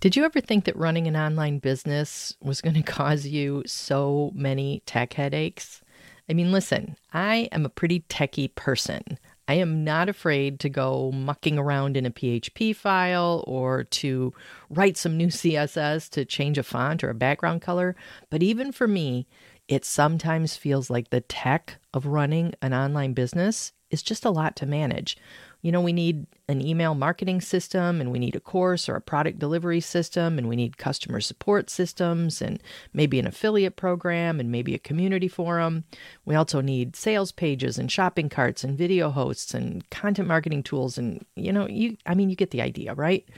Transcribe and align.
Did 0.00 0.16
you 0.16 0.24
ever 0.24 0.40
think 0.40 0.64
that 0.64 0.76
running 0.76 1.06
an 1.06 1.16
online 1.16 1.58
business 1.58 2.34
was 2.40 2.62
going 2.62 2.74
to 2.82 2.82
cause 2.82 3.26
you 3.26 3.62
so 3.66 4.32
many 4.34 4.82
tech 4.86 5.12
headaches? 5.12 5.82
I 6.28 6.32
mean, 6.32 6.52
listen, 6.52 6.96
I 7.12 7.48
am 7.52 7.66
a 7.66 7.70
pretty 7.70 8.00
techy 8.08 8.48
person. 8.48 9.18
I 9.46 9.54
am 9.54 9.84
not 9.84 10.08
afraid 10.08 10.58
to 10.60 10.68
go 10.70 11.12
mucking 11.12 11.58
around 11.58 11.96
in 11.96 12.06
a 12.06 12.10
PHP 12.10 12.74
file 12.74 13.44
or 13.46 13.84
to 13.84 14.32
write 14.70 14.96
some 14.96 15.18
new 15.18 15.26
CSS 15.28 16.08
to 16.10 16.24
change 16.24 16.56
a 16.56 16.62
font 16.62 17.04
or 17.04 17.10
a 17.10 17.14
background 17.14 17.60
color. 17.60 17.94
But 18.30 18.42
even 18.42 18.72
for 18.72 18.88
me, 18.88 19.26
it 19.68 19.84
sometimes 19.84 20.56
feels 20.56 20.88
like 20.88 21.10
the 21.10 21.20
tech 21.20 21.76
of 21.92 22.06
running 22.06 22.54
an 22.62 22.72
online 22.72 23.12
business 23.12 23.72
is 23.90 24.02
just 24.02 24.24
a 24.24 24.30
lot 24.30 24.56
to 24.56 24.66
manage. 24.66 25.16
You 25.62 25.72
know, 25.72 25.80
we 25.80 25.92
need 25.92 26.26
an 26.48 26.66
email 26.66 26.94
marketing 26.94 27.40
system 27.40 28.00
and 28.00 28.10
we 28.10 28.18
need 28.18 28.34
a 28.34 28.40
course 28.40 28.88
or 28.88 28.96
a 28.96 29.00
product 29.00 29.38
delivery 29.38 29.80
system 29.80 30.38
and 30.38 30.48
we 30.48 30.56
need 30.56 30.78
customer 30.78 31.20
support 31.20 31.68
systems 31.68 32.40
and 32.40 32.62
maybe 32.94 33.18
an 33.18 33.26
affiliate 33.26 33.76
program 33.76 34.40
and 34.40 34.50
maybe 34.50 34.74
a 34.74 34.78
community 34.78 35.28
forum. 35.28 35.84
We 36.24 36.34
also 36.34 36.60
need 36.60 36.96
sales 36.96 37.30
pages 37.30 37.78
and 37.78 37.92
shopping 37.92 38.28
carts 38.28 38.64
and 38.64 38.78
video 38.78 39.10
hosts 39.10 39.52
and 39.52 39.88
content 39.90 40.28
marketing 40.28 40.62
tools 40.62 40.96
and 40.96 41.24
you 41.36 41.52
know, 41.52 41.68
you 41.68 41.96
I 42.06 42.14
mean 42.14 42.30
you 42.30 42.36
get 42.36 42.50
the 42.50 42.62
idea, 42.62 42.94
right? 42.94 43.28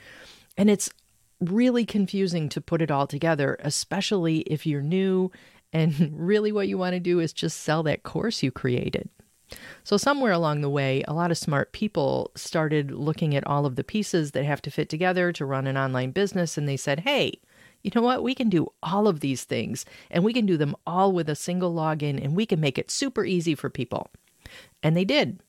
And 0.57 0.71
it's 0.71 0.91
really 1.41 1.85
confusing 1.85 2.49
to 2.51 2.61
put 2.61 2.83
it 2.83 2.91
all 2.91 3.07
together, 3.07 3.57
especially 3.61 4.39
if 4.41 4.65
you're 4.65 4.83
new 4.83 5.33
and 5.73 6.11
really 6.13 6.53
what 6.53 6.69
you 6.69 6.79
want 6.79 6.95
to 6.95 7.01
do 7.01 7.21
is 7.21 7.33
just 7.33 7.61
sell 7.61 7.83
that 7.83 8.05
course 8.05 8.43
you 8.43 8.51
created. 8.51 9.09
So, 9.85 9.97
somewhere 9.97 10.33
along 10.33 10.61
the 10.61 10.71
way, 10.71 11.03
a 11.07 11.13
lot 11.13 11.31
of 11.31 11.39
smart 11.39 11.73
people 11.73 12.31
started 12.35 12.91
looking 12.91 13.35
at 13.35 13.47
all 13.47 13.67
of 13.67 13.77
the 13.77 13.85
pieces 13.85 14.33
that 14.33 14.45
have 14.45 14.63
to 14.63 14.71
fit 14.71 14.89
together 14.89 15.33
to 15.33 15.45
run 15.45 15.67
an 15.67 15.77
online 15.77 16.11
business, 16.11 16.57
and 16.57 16.69
they 16.69 16.77
said, 16.77 17.01
hey, 17.01 17.41
you 17.83 17.91
know 17.95 18.03
what? 18.03 18.23
We 18.23 18.35
can 18.35 18.49
do 18.49 18.69
all 18.83 19.09
of 19.09 19.21
these 19.21 19.45
things, 19.45 19.85
and 20.11 20.25
we 20.25 20.33
can 20.33 20.47
do 20.47 20.57
them 20.57 20.77
all 20.87 21.13
with 21.13 21.29
a 21.29 21.35
single 21.35 21.75
login, 21.75 22.23
and 22.23 22.37
we 22.37 22.47
can 22.47 22.61
make 22.61 22.79
it 22.79 22.91
super 22.91 23.25
easy 23.25 23.55
for 23.55 23.71
people. 23.71 24.11
And 24.83 24.97
they 24.97 25.05
did. 25.05 25.41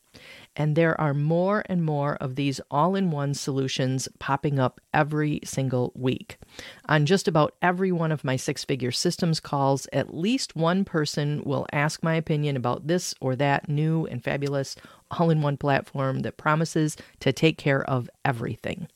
And 0.56 0.76
there 0.76 1.00
are 1.02 1.14
more 1.14 1.64
and 1.68 1.84
more 1.84 2.16
of 2.16 2.36
these 2.36 2.62
all 2.70 2.96
in 2.96 3.10
one 3.10 3.34
solutions 3.34 4.08
popping 4.20 4.60
up 4.60 4.80
every 4.94 5.40
single 5.44 5.92
week. 5.96 6.38
On 6.86 7.06
just 7.06 7.28
about 7.28 7.56
every 7.62 7.92
one 7.92 8.12
of 8.12 8.24
my 8.24 8.36
six 8.36 8.64
figure 8.64 8.92
systems 8.92 9.40
calls, 9.40 9.88
at 9.92 10.14
least 10.14 10.56
one 10.56 10.86
person 10.86 11.42
will 11.44 11.66
ask 11.74 12.04
my 12.04 12.16
opinion 12.16 12.56
about 12.56 12.88
this 12.88 13.16
or 13.20 13.36
that 13.36 13.68
new 13.68 14.06
and 14.06 14.24
fabulous 14.24 14.76
all 15.12 15.30
in 15.30 15.42
one 15.42 15.58
platform 15.58 16.20
that 16.20 16.38
promises 16.38 16.98
to 17.20 17.34
take 17.34 17.58
care 17.58 17.84
of 17.90 18.10
everything. 18.24 18.88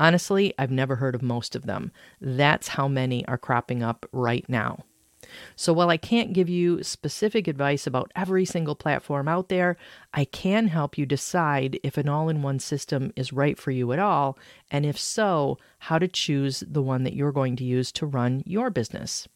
Honestly, 0.00 0.54
I've 0.58 0.70
never 0.70 0.96
heard 0.96 1.14
of 1.14 1.22
most 1.22 1.56
of 1.56 1.66
them. 1.66 1.90
That's 2.20 2.68
how 2.68 2.88
many 2.88 3.26
are 3.26 3.38
cropping 3.38 3.82
up 3.82 4.06
right 4.12 4.44
now. 4.48 4.84
So 5.56 5.72
while 5.72 5.90
I 5.90 5.96
can't 5.96 6.32
give 6.32 6.48
you 6.48 6.82
specific 6.82 7.48
advice 7.48 7.86
about 7.86 8.12
every 8.14 8.44
single 8.44 8.74
platform 8.74 9.28
out 9.28 9.48
there, 9.48 9.76
I 10.12 10.24
can 10.24 10.68
help 10.68 10.98
you 10.98 11.06
decide 11.06 11.78
if 11.82 11.96
an 11.96 12.08
all 12.08 12.28
in 12.28 12.42
one 12.42 12.58
system 12.58 13.12
is 13.16 13.32
right 13.32 13.58
for 13.58 13.70
you 13.70 13.92
at 13.92 13.98
all, 13.98 14.38
and 14.70 14.84
if 14.86 14.98
so, 14.98 15.58
how 15.80 15.98
to 15.98 16.08
choose 16.08 16.64
the 16.66 16.82
one 16.82 17.04
that 17.04 17.14
you're 17.14 17.32
going 17.32 17.56
to 17.56 17.64
use 17.64 17.92
to 17.92 18.06
run 18.06 18.42
your 18.46 18.70
business. 18.70 19.28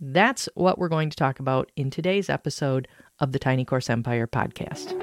That's 0.00 0.48
what 0.54 0.78
we're 0.78 0.88
going 0.88 1.10
to 1.10 1.16
talk 1.16 1.40
about 1.40 1.70
in 1.76 1.90
today's 1.90 2.30
episode 2.30 2.86
of 3.18 3.32
the 3.32 3.38
Tiny 3.38 3.64
Course 3.64 3.90
Empire 3.90 4.26
podcast. 4.26 4.96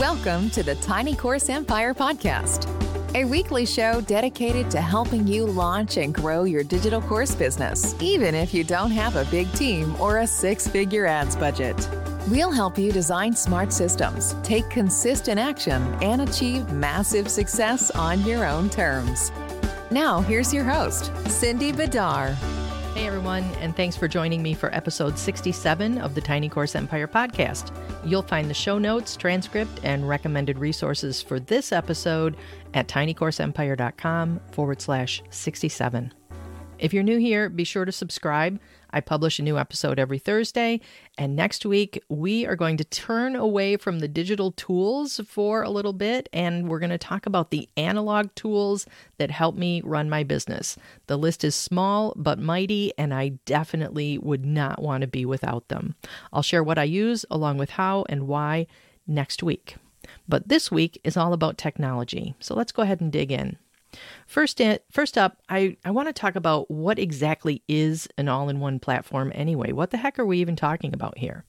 Welcome 0.00 0.50
to 0.50 0.62
the 0.62 0.74
Tiny 0.76 1.14
Course 1.14 1.48
Empire 1.48 1.94
podcast 1.94 2.89
a 3.14 3.24
weekly 3.24 3.66
show 3.66 4.00
dedicated 4.02 4.70
to 4.70 4.80
helping 4.80 5.26
you 5.26 5.44
launch 5.44 5.96
and 5.96 6.14
grow 6.14 6.44
your 6.44 6.62
digital 6.62 7.00
course 7.00 7.34
business, 7.34 7.94
even 8.00 8.34
if 8.34 8.54
you 8.54 8.62
don't 8.62 8.90
have 8.90 9.16
a 9.16 9.24
big 9.26 9.52
team 9.52 9.94
or 10.00 10.18
a 10.18 10.26
six 10.26 10.68
figure 10.68 11.06
ads 11.06 11.36
budget. 11.36 11.88
We'll 12.28 12.52
help 12.52 12.78
you 12.78 12.92
design 12.92 13.34
smart 13.34 13.72
systems, 13.72 14.36
take 14.42 14.68
consistent 14.70 15.40
action, 15.40 15.82
and 16.02 16.22
achieve 16.22 16.70
massive 16.72 17.28
success 17.28 17.90
on 17.90 18.22
your 18.22 18.44
own 18.44 18.70
terms. 18.70 19.32
Now, 19.90 20.20
here's 20.20 20.54
your 20.54 20.64
host, 20.64 21.10
Cindy 21.28 21.72
Bidar. 21.72 22.59
Hey 23.00 23.06
everyone, 23.06 23.44
and 23.60 23.74
thanks 23.74 23.96
for 23.96 24.08
joining 24.08 24.42
me 24.42 24.52
for 24.52 24.72
episode 24.74 25.18
67 25.18 25.96
of 25.96 26.14
the 26.14 26.20
Tiny 26.20 26.50
Course 26.50 26.74
Empire 26.74 27.08
podcast. 27.08 27.74
You'll 28.04 28.20
find 28.20 28.50
the 28.50 28.52
show 28.52 28.78
notes, 28.78 29.16
transcript, 29.16 29.80
and 29.84 30.06
recommended 30.06 30.58
resources 30.58 31.22
for 31.22 31.40
this 31.40 31.72
episode 31.72 32.36
at 32.74 32.88
tinycourseempire.com 32.88 34.40
forward 34.52 34.82
slash 34.82 35.22
67. 35.30 36.12
If 36.78 36.92
you're 36.92 37.02
new 37.02 37.16
here, 37.16 37.48
be 37.48 37.64
sure 37.64 37.86
to 37.86 37.92
subscribe. 37.92 38.60
I 38.92 39.00
publish 39.00 39.38
a 39.38 39.42
new 39.42 39.58
episode 39.58 39.98
every 39.98 40.18
Thursday. 40.18 40.80
And 41.18 41.36
next 41.36 41.64
week, 41.66 42.02
we 42.08 42.46
are 42.46 42.56
going 42.56 42.76
to 42.78 42.84
turn 42.84 43.36
away 43.36 43.76
from 43.76 44.00
the 44.00 44.08
digital 44.08 44.52
tools 44.52 45.20
for 45.26 45.62
a 45.62 45.70
little 45.70 45.92
bit 45.92 46.28
and 46.32 46.68
we're 46.68 46.78
going 46.78 46.90
to 46.90 46.98
talk 46.98 47.26
about 47.26 47.50
the 47.50 47.68
analog 47.76 48.34
tools 48.34 48.86
that 49.18 49.30
help 49.30 49.56
me 49.56 49.80
run 49.84 50.08
my 50.10 50.22
business. 50.22 50.76
The 51.06 51.18
list 51.18 51.44
is 51.44 51.54
small 51.54 52.14
but 52.16 52.38
mighty, 52.38 52.92
and 52.96 53.12
I 53.12 53.30
definitely 53.44 54.18
would 54.18 54.44
not 54.44 54.80
want 54.82 55.02
to 55.02 55.06
be 55.06 55.24
without 55.24 55.68
them. 55.68 55.94
I'll 56.32 56.42
share 56.42 56.62
what 56.62 56.78
I 56.78 56.84
use 56.84 57.24
along 57.30 57.58
with 57.58 57.70
how 57.70 58.04
and 58.08 58.26
why 58.26 58.66
next 59.06 59.42
week. 59.42 59.76
But 60.28 60.48
this 60.48 60.70
week 60.70 61.00
is 61.04 61.16
all 61.16 61.32
about 61.32 61.58
technology. 61.58 62.34
So 62.40 62.54
let's 62.54 62.72
go 62.72 62.82
ahead 62.82 63.00
and 63.00 63.12
dig 63.12 63.30
in. 63.30 63.58
First, 64.26 64.60
in, 64.60 64.78
first 64.90 65.18
up, 65.18 65.38
I, 65.48 65.76
I 65.84 65.90
want 65.90 66.08
to 66.08 66.12
talk 66.12 66.36
about 66.36 66.70
what 66.70 66.98
exactly 66.98 67.62
is 67.68 68.08
an 68.16 68.28
all 68.28 68.48
in 68.48 68.60
one 68.60 68.78
platform 68.78 69.32
anyway. 69.34 69.72
What 69.72 69.90
the 69.90 69.96
heck 69.96 70.18
are 70.18 70.26
we 70.26 70.38
even 70.38 70.56
talking 70.56 70.92
about 70.92 71.18
here? 71.18 71.44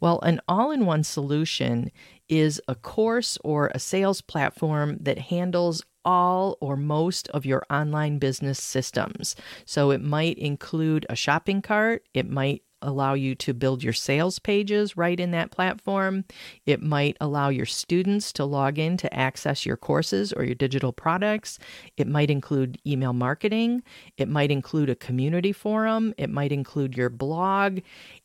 Well, 0.00 0.20
an 0.20 0.40
all 0.48 0.70
in 0.70 0.86
one 0.86 1.04
solution 1.04 1.90
is 2.28 2.60
a 2.68 2.74
course 2.74 3.38
or 3.44 3.70
a 3.74 3.78
sales 3.78 4.20
platform 4.20 4.98
that 5.00 5.18
handles 5.18 5.82
all 6.04 6.58
or 6.60 6.76
most 6.76 7.28
of 7.28 7.46
your 7.46 7.64
online 7.70 8.18
business 8.18 8.62
systems. 8.62 9.36
So 9.64 9.90
it 9.90 10.02
might 10.02 10.38
include 10.38 11.06
a 11.08 11.16
shopping 11.16 11.62
cart, 11.62 12.06
it 12.12 12.28
might 12.28 12.62
allow 12.86 13.14
you 13.14 13.34
to 13.36 13.54
build 13.54 13.82
your 13.82 13.92
sales 13.92 14.38
pages 14.38 14.96
right 14.96 15.18
in 15.18 15.30
that 15.32 15.50
platform. 15.50 16.24
It 16.66 16.82
might 16.82 17.16
allow 17.20 17.48
your 17.48 17.66
students 17.66 18.32
to 18.34 18.44
log 18.44 18.78
in 18.78 18.96
to 18.98 19.12
access 19.14 19.66
your 19.66 19.76
courses 19.76 20.32
or 20.32 20.44
your 20.44 20.54
digital 20.54 20.92
products. 20.92 21.58
It 21.96 22.06
might 22.06 22.30
include 22.30 22.78
email 22.86 23.12
marketing. 23.12 23.82
It 24.16 24.28
might 24.28 24.50
include 24.50 24.90
a 24.90 24.96
community 24.96 25.52
forum. 25.52 26.14
It 26.18 26.30
might 26.30 26.52
include 26.52 26.96
your 26.96 27.10
blog. 27.10 27.80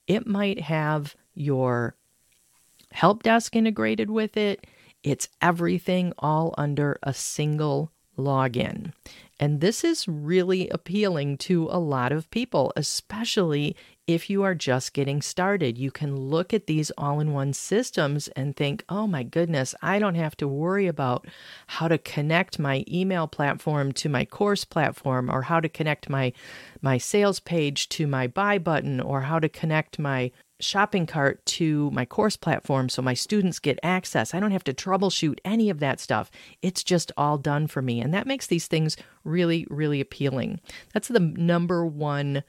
It 0.08 0.28
might 0.28 0.62
have 0.62 1.16
your 1.34 1.96
help 2.92 3.24
desk 3.24 3.56
integrated 3.56 4.10
with 4.10 4.38
it. 4.38 4.68
It's 5.04 5.30
everything 5.42 6.14
all 6.20 6.54
under 6.58 7.00
a 7.04 7.14
single 7.14 7.92
login. 8.18 8.92
And 9.40 9.62
this 9.62 9.84
is 9.84 10.08
really 10.08 10.68
appealing 10.70 11.38
to 11.38 11.70
a 11.72 11.80
lot 11.80 12.12
of 12.12 12.30
people, 12.30 12.74
especially 12.76 13.76
if 14.10 14.28
you 14.28 14.42
are 14.42 14.56
just 14.56 14.94
getting 14.94 15.22
started, 15.22 15.78
you 15.78 15.92
can 15.92 16.16
look 16.16 16.52
at 16.52 16.66
these 16.66 16.90
all 16.98 17.20
in 17.20 17.32
one 17.32 17.54
systems 17.54 18.28
and 18.30 18.56
think, 18.56 18.84
oh 18.90 19.06
my 19.06 19.22
goodness, 19.22 19.76
I 19.84 20.00
don't 20.00 20.16
have 20.16 20.36
to 20.38 20.48
worry 20.48 20.88
about 20.88 21.28
how 21.68 21.88
to 21.88 22.00
connect 22.00 22.58
my 22.58 22.84
email 22.92 23.28
platform 23.28 23.92
to 23.92 24.10
my 24.10 24.26
course 24.26 24.66
platform 24.66 25.30
or 25.30 25.44
how 25.44 25.60
to 25.60 25.70
connect 25.70 26.10
my, 26.10 26.34
my 26.82 26.98
sales 26.98 27.40
page 27.40 27.88
to 27.90 28.08
my 28.08 28.26
buy 28.26 28.58
button 28.58 29.00
or 29.00 29.22
how 29.22 29.38
to 29.38 29.48
connect 29.48 30.00
my 30.00 30.32
shopping 30.60 31.06
cart 31.06 31.46
to 31.46 31.92
my 31.92 32.04
course 32.04 32.36
platform 32.36 32.90
so 32.90 33.04
my 33.04 33.14
students 33.14 33.60
get 33.60 33.78
access. 33.84 34.34
I 34.34 34.40
don't 34.40 34.50
have 34.50 34.64
to 34.64 34.74
troubleshoot 34.74 35.38
any 35.46 35.70
of 35.70 35.80
that 35.82 36.00
stuff. 36.00 36.32
It's 36.64 36.84
just 36.84 37.12
all 37.16 37.38
done 37.38 37.68
for 37.68 37.84
me. 37.84 38.02
And 38.02 38.12
that 38.16 38.26
makes 38.26 38.48
these 38.48 38.66
things 38.66 38.98
really, 39.24 39.68
really 39.70 40.02
appealing. 40.02 40.62
That's 40.96 41.10
the 41.10 41.20
number 41.20 41.86
one 41.86 42.42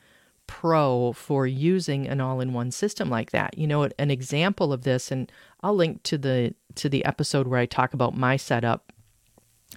pro 0.50 1.12
for 1.12 1.46
using 1.46 2.08
an 2.08 2.20
all-in-one 2.20 2.72
system 2.72 3.08
like 3.08 3.30
that. 3.30 3.56
You 3.56 3.68
know, 3.68 3.88
an 4.00 4.10
example 4.10 4.72
of 4.72 4.82
this 4.82 5.12
and 5.12 5.30
I'll 5.60 5.76
link 5.76 6.02
to 6.02 6.18
the 6.18 6.54
to 6.74 6.88
the 6.88 7.04
episode 7.04 7.46
where 7.46 7.60
I 7.60 7.66
talk 7.66 7.94
about 7.94 8.16
my 8.16 8.36
setup. 8.36 8.92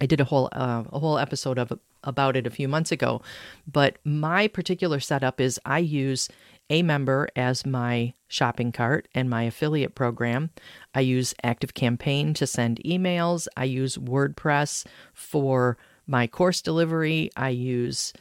I 0.00 0.06
did 0.06 0.20
a 0.20 0.24
whole 0.24 0.48
uh, 0.50 0.82
a 0.92 0.98
whole 0.98 1.16
episode 1.16 1.60
of 1.60 1.72
about 2.02 2.36
it 2.36 2.44
a 2.44 2.50
few 2.50 2.66
months 2.66 2.90
ago, 2.90 3.22
but 3.70 3.98
my 4.04 4.48
particular 4.48 4.98
setup 4.98 5.40
is 5.40 5.60
I 5.64 5.78
use 5.78 6.28
aMember 6.68 7.28
as 7.36 7.64
my 7.64 8.14
shopping 8.26 8.72
cart 8.72 9.06
and 9.14 9.30
my 9.30 9.44
affiliate 9.44 9.94
program. 9.94 10.50
I 10.92 11.00
use 11.00 11.34
ActiveCampaign 11.44 12.34
to 12.34 12.48
send 12.48 12.80
emails. 12.84 13.46
I 13.56 13.64
use 13.64 13.96
WordPress 13.96 14.86
for 15.12 15.78
my 16.08 16.26
course 16.26 16.60
delivery. 16.60 17.30
I 17.36 17.50
use 17.50 18.12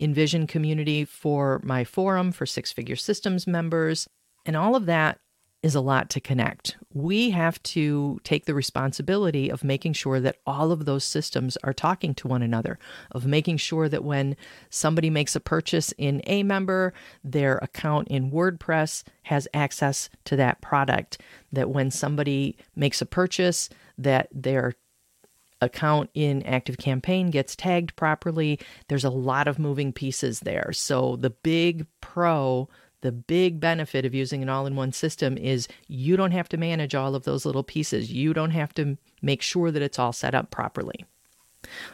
InVision 0.00 0.48
community 0.48 1.04
for 1.04 1.60
my 1.64 1.84
forum 1.84 2.32
for 2.32 2.46
six 2.46 2.72
figure 2.72 2.96
systems 2.96 3.46
members. 3.46 4.08
And 4.46 4.56
all 4.56 4.74
of 4.74 4.86
that 4.86 5.18
is 5.60 5.74
a 5.74 5.80
lot 5.80 6.08
to 6.08 6.20
connect. 6.20 6.76
We 6.94 7.30
have 7.30 7.60
to 7.64 8.20
take 8.22 8.44
the 8.44 8.54
responsibility 8.54 9.48
of 9.48 9.64
making 9.64 9.94
sure 9.94 10.20
that 10.20 10.36
all 10.46 10.70
of 10.70 10.84
those 10.84 11.02
systems 11.02 11.58
are 11.64 11.72
talking 11.72 12.14
to 12.14 12.28
one 12.28 12.42
another, 12.42 12.78
of 13.10 13.26
making 13.26 13.56
sure 13.56 13.88
that 13.88 14.04
when 14.04 14.36
somebody 14.70 15.10
makes 15.10 15.34
a 15.34 15.40
purchase 15.40 15.92
in 15.98 16.22
aMember, 16.28 16.92
their 17.24 17.56
account 17.56 18.06
in 18.06 18.30
WordPress 18.30 19.02
has 19.24 19.48
access 19.52 20.08
to 20.26 20.36
that 20.36 20.60
product, 20.60 21.20
that 21.50 21.70
when 21.70 21.90
somebody 21.90 22.56
makes 22.76 23.02
a 23.02 23.06
purchase, 23.06 23.68
that 23.96 24.28
their 24.32 24.74
account 25.60 26.10
in 26.14 26.42
Active 26.44 26.78
Campaign 26.78 27.30
gets 27.30 27.56
tagged 27.56 27.96
properly. 27.96 28.58
There's 28.88 29.04
a 29.04 29.10
lot 29.10 29.48
of 29.48 29.58
moving 29.58 29.92
pieces 29.92 30.40
there. 30.40 30.72
So 30.72 31.16
the 31.16 31.30
big 31.30 31.86
pro 32.00 32.68
the 33.00 33.12
big 33.12 33.60
benefit 33.60 34.04
of 34.04 34.14
using 34.14 34.42
an 34.42 34.48
all 34.48 34.66
in 34.66 34.74
one 34.74 34.92
system 34.92 35.38
is 35.38 35.68
you 35.86 36.16
don't 36.16 36.32
have 36.32 36.48
to 36.48 36.56
manage 36.56 36.96
all 36.96 37.14
of 37.14 37.22
those 37.22 37.46
little 37.46 37.62
pieces. 37.62 38.10
You 38.10 38.34
don't 38.34 38.50
have 38.50 38.74
to 38.74 38.98
make 39.22 39.40
sure 39.40 39.70
that 39.70 39.82
it's 39.82 40.00
all 40.00 40.12
set 40.12 40.34
up 40.34 40.50
properly. 40.50 41.04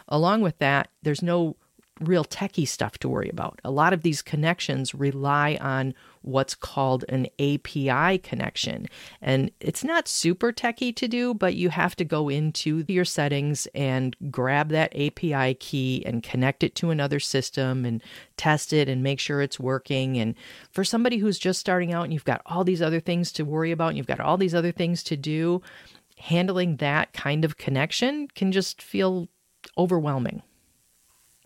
Along 0.09 0.41
with 0.41 0.59
that, 0.59 0.89
there's 1.03 1.23
no 1.23 1.57
real 2.01 2.25
techie 2.25 2.67
stuff 2.67 2.99
to 2.99 3.09
worry 3.09 3.29
about. 3.29 3.61
A 3.65 3.71
lot 3.71 3.93
of 3.93 4.03
these 4.03 4.23
connections 4.23 4.95
rely 4.95 5.57
on 5.61 5.95
what's 6.23 6.55
called 6.55 7.05
an 7.09 7.27
API 7.39 8.19
connection. 8.19 8.87
And 9.21 9.51
it's 9.61 9.85
not 9.85 10.09
super 10.09 10.53
techie 10.53 10.97
to 10.97 11.07
do, 11.07 11.35
but 11.35 11.55
you 11.55 11.69
have 11.69 11.95
to 11.97 12.05
go 12.05 12.29
into 12.29 12.85
your 12.89 13.05
settings 13.05 13.69
and 13.75 14.17
grab 14.31 14.71
that 14.71 14.95
API 14.97 15.55
key 15.55 16.03
and 16.07 16.23
connect 16.23 16.65
it 16.65 16.75
to 16.77 16.91
another 16.91 17.21
system 17.21 17.85
and 17.85 18.03
test 18.37 18.73
it 18.73 18.89
and 18.89 19.03
make 19.03 19.21
sure 19.21 19.43
it's 19.43 19.61
working. 19.61 20.19
And 20.19 20.35
for 20.73 20.83
somebody 20.83 21.19
who's 21.19 21.39
just 21.39 21.61
starting 21.61 21.93
out 21.93 22.05
and 22.05 22.13
you've 22.13 22.25
got 22.25 22.43
all 22.47 22.65
these 22.65 22.83
other 22.83 23.01
things 23.01 23.31
to 23.33 23.45
worry 23.45 23.71
about 23.71 23.89
and 23.89 23.99
you've 23.99 24.07
got 24.07 24.21
all 24.21 24.39
these 24.39 24.55
other 24.55 24.73
things 24.73 25.03
to 25.05 25.17
do, 25.17 25.63
handling 26.19 26.77
that 26.77 27.13
kind 27.13 27.45
of 27.45 27.59
connection 27.59 28.29
can 28.29 28.51
just 28.51 28.81
feel 28.81 29.29
overwhelming. 29.77 30.43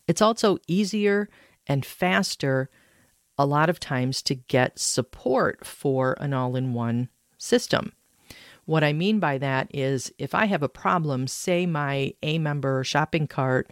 It's 0.09 0.23
also 0.23 0.59
easier 0.67 1.29
and 1.67 1.87
faster 1.87 2.71
a 3.37 3.47
lot 3.47 3.71
of 3.71 3.79
times 3.79 4.21
to 4.23 4.35
get 4.35 4.79
support 4.79 5.65
for 5.65 6.17
an 6.19 6.33
all 6.35 6.57
in 6.57 6.73
one 6.73 7.09
system. 7.37 7.93
What 8.65 8.83
I 8.83 8.93
mean 8.93 9.21
by 9.21 9.39
that 9.39 9.71
is 9.73 10.13
if 10.19 10.35
I 10.35 10.47
have 10.47 10.63
a 10.63 10.69
problem, 10.69 11.27
say 11.29 11.65
my 11.65 12.15
aMember 12.23 12.85
shopping 12.85 13.27
cart 13.27 13.71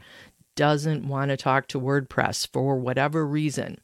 doesn't 0.55 1.07
want 1.07 1.31
to 1.31 1.37
talk 1.37 1.69
to 1.69 1.81
WordPress 1.81 2.47
for 2.51 2.79
whatever 2.79 3.27
reason, 3.27 3.79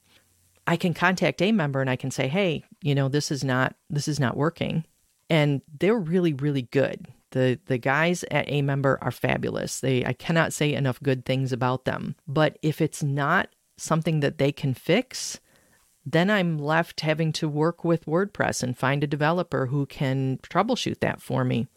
I 0.66 0.76
can 0.76 0.94
contact 0.94 1.40
aMember 1.40 1.80
and 1.80 1.90
I 1.90 1.96
can 1.96 2.10
say, 2.10 2.28
"Hey, 2.28 2.64
you 2.80 2.94
know, 2.94 3.08
this 3.08 3.30
is 3.30 3.42
not 3.42 3.74
this 3.90 4.08
is 4.08 4.20
not 4.20 4.36
working." 4.36 4.84
And 5.28 5.60
they're 5.80 5.98
really 5.98 6.32
really 6.32 6.62
good. 6.62 7.08
The 7.32 7.58
the 7.66 7.78
guys 7.78 8.24
at 8.30 8.46
aMember 8.46 8.96
are 9.02 9.10
fabulous. 9.10 9.80
They 9.80 10.04
I 10.04 10.12
cannot 10.12 10.52
say 10.52 10.72
enough 10.72 11.02
good 11.02 11.24
things 11.24 11.52
about 11.52 11.84
them. 11.84 12.14
But 12.26 12.58
if 12.62 12.80
it's 12.80 13.02
not 13.02 13.48
something 13.76 14.20
that 14.20 14.38
they 14.38 14.52
can 14.52 14.74
fix, 14.74 15.40
then 16.04 16.30
I'm 16.30 16.58
left 16.58 17.00
having 17.00 17.32
to 17.34 17.48
work 17.48 17.84
with 17.84 18.06
WordPress 18.06 18.62
and 18.62 18.76
find 18.76 19.02
a 19.02 19.08
developer 19.08 19.66
who 19.66 19.86
can 19.86 20.38
troubleshoot 20.38 21.00
that 21.00 21.20
for 21.20 21.44
me. 21.44 21.68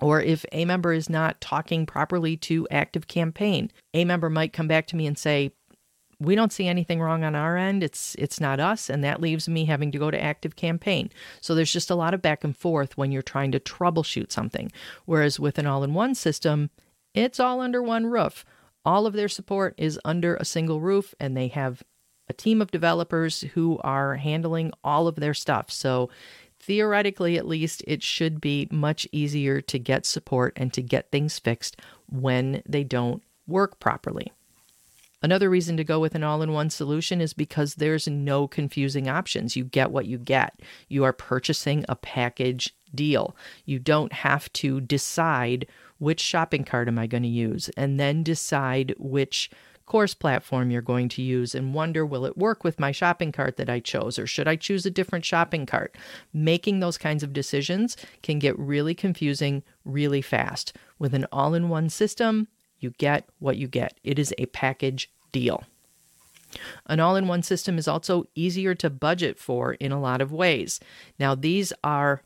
Or 0.00 0.20
if 0.20 0.44
aMember 0.52 0.96
is 0.96 1.08
not 1.08 1.40
talking 1.40 1.86
properly 1.86 2.36
to 2.38 2.66
Active 2.70 3.06
Campaign, 3.06 3.70
aMember 3.94 4.30
might 4.30 4.52
come 4.52 4.68
back 4.68 4.86
to 4.88 4.96
me 4.96 5.06
and 5.06 5.16
say, 5.16 5.52
we 6.20 6.34
don't 6.34 6.52
see 6.52 6.66
anything 6.66 7.00
wrong 7.00 7.24
on 7.24 7.34
our 7.34 7.56
end. 7.56 7.82
It's 7.82 8.14
it's 8.16 8.40
not 8.40 8.60
us, 8.60 8.88
and 8.90 9.02
that 9.04 9.20
leaves 9.20 9.48
me 9.48 9.64
having 9.64 9.90
to 9.92 9.98
go 9.98 10.10
to 10.10 10.22
Active 10.22 10.56
Campaign. 10.56 11.10
So 11.40 11.54
there's 11.54 11.72
just 11.72 11.90
a 11.90 11.94
lot 11.94 12.14
of 12.14 12.22
back 12.22 12.44
and 12.44 12.56
forth 12.56 12.96
when 12.96 13.12
you're 13.12 13.22
trying 13.22 13.52
to 13.52 13.60
troubleshoot 13.60 14.32
something. 14.32 14.70
Whereas 15.04 15.40
with 15.40 15.58
an 15.58 15.66
all-in-one 15.66 16.14
system, 16.14 16.70
it's 17.14 17.40
all 17.40 17.60
under 17.60 17.82
one 17.82 18.06
roof. 18.06 18.44
All 18.84 19.06
of 19.06 19.14
their 19.14 19.28
support 19.28 19.74
is 19.78 19.98
under 20.04 20.36
a 20.36 20.44
single 20.44 20.80
roof, 20.80 21.14
and 21.18 21.36
they 21.36 21.48
have 21.48 21.82
a 22.28 22.32
team 22.32 22.62
of 22.62 22.70
developers 22.70 23.42
who 23.54 23.78
are 23.82 24.16
handling 24.16 24.72
all 24.82 25.06
of 25.06 25.16
their 25.16 25.34
stuff. 25.34 25.70
So 25.70 26.10
theoretically, 26.60 27.36
at 27.36 27.46
least, 27.46 27.82
it 27.86 28.02
should 28.02 28.40
be 28.40 28.68
much 28.70 29.06
easier 29.12 29.60
to 29.60 29.78
get 29.78 30.06
support 30.06 30.54
and 30.56 30.72
to 30.72 30.82
get 30.82 31.10
things 31.10 31.38
fixed 31.38 31.80
when 32.08 32.62
they 32.66 32.84
don't 32.84 33.22
work 33.46 33.78
properly. 33.78 34.32
Another 35.24 35.48
reason 35.48 35.78
to 35.78 35.84
go 35.84 36.00
with 36.00 36.14
an 36.14 36.22
all 36.22 36.42
in 36.42 36.52
one 36.52 36.68
solution 36.68 37.22
is 37.22 37.32
because 37.32 37.76
there's 37.76 38.06
no 38.06 38.46
confusing 38.46 39.08
options. 39.08 39.56
You 39.56 39.64
get 39.64 39.90
what 39.90 40.04
you 40.04 40.18
get. 40.18 40.60
You 40.90 41.02
are 41.04 41.14
purchasing 41.14 41.82
a 41.88 41.96
package 41.96 42.76
deal. 42.94 43.34
You 43.64 43.78
don't 43.78 44.12
have 44.12 44.52
to 44.52 44.82
decide 44.82 45.66
which 45.98 46.20
shopping 46.20 46.62
cart 46.62 46.88
am 46.88 46.98
I 46.98 47.06
going 47.06 47.22
to 47.22 47.28
use 47.30 47.70
and 47.74 47.98
then 47.98 48.22
decide 48.22 48.94
which 48.98 49.50
course 49.86 50.12
platform 50.12 50.70
you're 50.70 50.82
going 50.82 51.08
to 51.08 51.22
use 51.22 51.54
and 51.54 51.72
wonder 51.72 52.04
will 52.04 52.26
it 52.26 52.36
work 52.36 52.62
with 52.62 52.78
my 52.78 52.92
shopping 52.92 53.32
cart 53.32 53.56
that 53.56 53.70
I 53.70 53.80
chose 53.80 54.18
or 54.18 54.26
should 54.26 54.46
I 54.46 54.56
choose 54.56 54.84
a 54.84 54.90
different 54.90 55.24
shopping 55.24 55.64
cart? 55.64 55.96
Making 56.34 56.80
those 56.80 56.98
kinds 56.98 57.22
of 57.22 57.32
decisions 57.32 57.96
can 58.22 58.38
get 58.38 58.58
really 58.58 58.94
confusing 58.94 59.62
really 59.86 60.20
fast. 60.20 60.76
With 60.98 61.14
an 61.14 61.24
all 61.32 61.54
in 61.54 61.70
one 61.70 61.88
system, 61.88 62.48
you 62.78 62.90
get 62.98 63.26
what 63.38 63.56
you 63.56 63.66
get. 63.66 63.98
It 64.04 64.18
is 64.18 64.34
a 64.36 64.44
package 64.46 65.10
deal. 65.34 65.64
An 66.86 67.00
all 67.00 67.16
in 67.16 67.26
one 67.26 67.42
system 67.42 67.76
is 67.76 67.88
also 67.88 68.26
easier 68.34 68.74
to 68.76 68.88
budget 68.88 69.38
for 69.38 69.74
in 69.74 69.92
a 69.92 70.00
lot 70.00 70.22
of 70.22 70.32
ways. 70.32 70.80
Now, 71.18 71.34
these 71.34 71.72
are 71.82 72.22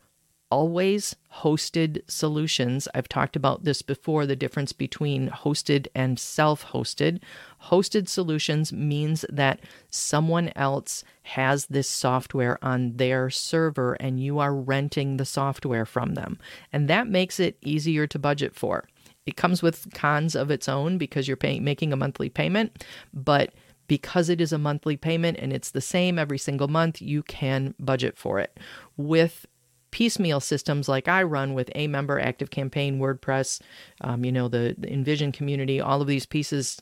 always 0.51 1.15
hosted 1.41 2.01
solutions. 2.09 2.87
I've 2.93 3.09
talked 3.09 3.35
about 3.35 3.63
this 3.63 3.81
before 3.81 4.25
the 4.25 4.35
difference 4.35 4.71
between 4.73 5.29
hosted 5.29 5.87
and 5.93 6.19
self 6.19 6.65
hosted. 6.65 7.21
Hosted 7.65 8.07
solutions 8.07 8.73
means 8.73 9.25
that 9.29 9.59
someone 9.89 10.51
else 10.55 11.03
has 11.23 11.67
this 11.67 11.89
software 11.89 12.57
on 12.63 12.97
their 12.97 13.29
server 13.29 13.93
and 13.93 14.19
you 14.19 14.39
are 14.39 14.53
renting 14.53 15.17
the 15.17 15.25
software 15.25 15.85
from 15.85 16.15
them. 16.15 16.39
And 16.73 16.87
that 16.87 17.07
makes 17.07 17.39
it 17.39 17.57
easier 17.61 18.07
to 18.07 18.19
budget 18.19 18.55
for. 18.55 18.87
It 19.29 19.37
comes 19.37 19.61
with 19.61 19.93
cons 19.93 20.35
of 20.35 20.49
its 20.49 20.67
own 20.67 20.97
because 20.97 21.27
you're 21.27 21.37
paying, 21.37 21.63
making 21.63 21.93
a 21.93 21.95
monthly 21.95 22.29
payment, 22.29 22.83
but 23.13 23.53
because 23.87 24.27
it 24.27 24.41
is 24.41 24.51
a 24.51 24.57
monthly 24.57 24.97
payment 24.97 25.37
and 25.39 25.53
it's 25.53 25.69
the 25.69 25.81
same 25.81 26.17
every 26.17 26.39
single 26.39 26.67
month, 26.67 26.99
you 26.99 27.21
can 27.21 27.75
budget 27.79 28.17
for 28.17 28.39
it. 28.39 28.59
With 28.97 29.45
piecemeal 29.91 30.39
systems 30.39 30.89
like 30.89 31.07
I 31.07 31.21
run 31.21 31.53
with 31.53 31.69
aMember, 31.75 32.19
Active 32.19 32.49
Campaign, 32.49 32.99
WordPress, 32.99 33.61
um, 34.01 34.25
you 34.25 34.31
know, 34.31 34.47
the, 34.47 34.75
the 34.77 34.87
InVision 34.87 35.31
community, 35.31 35.79
all 35.79 36.01
of 36.01 36.07
these 36.07 36.25
pieces 36.25 36.81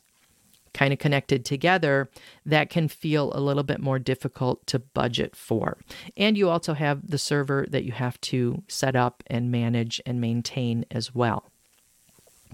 kind 0.72 0.92
of 0.92 0.98
connected 0.98 1.44
together, 1.44 2.08
that 2.46 2.70
can 2.70 2.88
feel 2.88 3.32
a 3.34 3.40
little 3.40 3.62
bit 3.62 3.80
more 3.80 3.98
difficult 3.98 4.66
to 4.68 4.78
budget 4.78 5.36
for. 5.36 5.76
And 6.16 6.36
you 6.36 6.48
also 6.48 6.72
have 6.72 7.10
the 7.10 7.18
server 7.18 7.66
that 7.70 7.84
you 7.84 7.92
have 7.92 8.18
to 8.22 8.62
set 8.68 8.96
up 8.96 9.22
and 9.26 9.50
manage 9.50 10.00
and 10.06 10.18
maintain 10.18 10.86
as 10.90 11.14
well. 11.14 11.50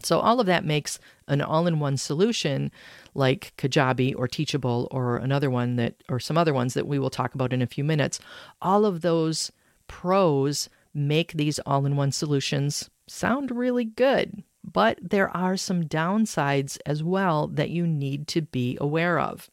So, 0.04 0.20
all 0.20 0.40
of 0.40 0.46
that 0.46 0.64
makes 0.64 0.98
an 1.28 1.40
all 1.40 1.66
in 1.66 1.80
one 1.80 1.96
solution 1.96 2.70
like 3.14 3.54
Kajabi 3.56 4.14
or 4.16 4.28
Teachable 4.28 4.88
or 4.90 5.16
another 5.16 5.50
one 5.50 5.76
that, 5.76 5.94
or 6.08 6.20
some 6.20 6.36
other 6.36 6.52
ones 6.54 6.74
that 6.74 6.86
we 6.86 6.98
will 6.98 7.10
talk 7.10 7.34
about 7.34 7.52
in 7.52 7.62
a 7.62 7.66
few 7.66 7.84
minutes. 7.84 8.20
All 8.60 8.84
of 8.84 9.00
those 9.00 9.50
pros 9.86 10.68
make 10.92 11.32
these 11.32 11.58
all 11.60 11.86
in 11.86 11.96
one 11.96 12.12
solutions 12.12 12.90
sound 13.06 13.50
really 13.50 13.84
good. 13.84 14.42
But 14.64 14.98
there 15.02 15.34
are 15.36 15.56
some 15.56 15.84
downsides 15.84 16.78
as 16.86 17.02
well 17.02 17.48
that 17.48 17.70
you 17.70 17.86
need 17.86 18.26
to 18.28 18.42
be 18.42 18.78
aware 18.80 19.18
of. 19.18 19.50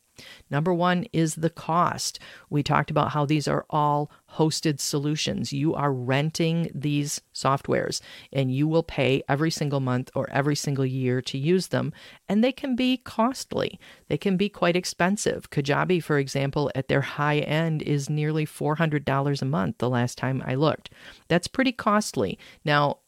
Number 0.50 0.74
one 0.74 1.06
is 1.14 1.36
the 1.36 1.50
cost. 1.50 2.20
We 2.50 2.64
talked 2.64 2.92
about 2.92 3.12
how 3.12 3.26
these 3.26 3.48
are 3.48 3.66
all 3.70 4.12
hosted 4.34 4.80
solutions. 4.80 5.52
You 5.54 5.74
are 5.74 5.94
renting 5.94 6.70
these 6.74 7.22
softwares 7.34 8.02
and 8.32 8.54
you 8.54 8.68
will 8.68 8.84
pay 8.84 9.24
every 9.28 9.52
single 9.52 9.80
month 9.80 10.12
or 10.16 10.30
every 10.30 10.56
single 10.56 10.86
year 10.86 11.22
to 11.24 11.38
use 11.38 11.68
them. 11.68 11.94
And 12.28 12.44
they 12.44 12.52
can 12.52 12.76
be 12.76 12.98
costly, 12.98 13.80
they 14.08 14.18
can 14.18 14.38
be 14.38 14.50
quite 14.50 14.76
expensive. 14.76 15.50
Kajabi, 15.50 16.04
for 16.04 16.18
example, 16.18 16.72
at 16.76 16.88
their 16.88 17.02
high 17.02 17.40
end 17.40 17.82
is 17.82 18.10
nearly 18.10 18.46
$400 18.46 19.42
a 19.42 19.46
month 19.46 19.78
the 19.78 19.90
last 19.90 20.18
time 20.18 20.44
I 20.46 20.56
looked. 20.56 20.92
That's 21.28 21.48
pretty 21.48 21.72
costly. 21.72 22.38
Now, 22.66 23.00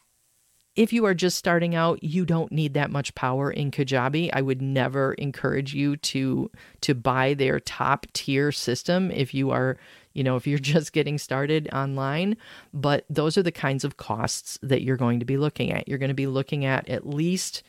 if 0.76 0.92
you 0.92 1.06
are 1.06 1.14
just 1.14 1.38
starting 1.38 1.76
out, 1.76 2.04
you 2.04 2.26
don't 2.26 2.52
need 2.52 2.74
that 2.74 2.90
much 2.90 3.14
power 3.14 3.52
in 3.52 3.70
Kajabi. 3.70 4.30
I 4.34 4.42
would 4.42 4.62
never 4.62 5.14
encourage 5.14 5.74
you 5.74 5.98
to 5.98 6.50
to 6.82 6.96
buy 6.96 7.34
their 7.36 7.60
top 7.60 8.08
tier 8.14 8.52
system 8.52 9.12
if 9.12 9.34
you 9.34 9.52
are, 9.52 9.78
you 10.14 10.24
know, 10.24 10.36
if 10.36 10.48
you're 10.48 10.60
just 10.74 10.94
getting 10.94 11.18
started 11.18 11.70
online, 11.72 12.38
but 12.74 13.06
those 13.10 13.38
are 13.38 13.44
the 13.44 13.52
kinds 13.52 13.84
of 13.84 13.98
costs 13.98 14.58
that 14.64 14.82
you're 14.82 14.98
going 14.98 15.20
to 15.20 15.26
be 15.26 15.38
looking 15.38 15.72
at. 15.72 15.88
You're 15.88 16.00
going 16.00 16.10
to 16.10 16.16
be 16.16 16.28
looking 16.28 16.66
at 16.66 16.90
at 16.90 17.08
least 17.08 17.64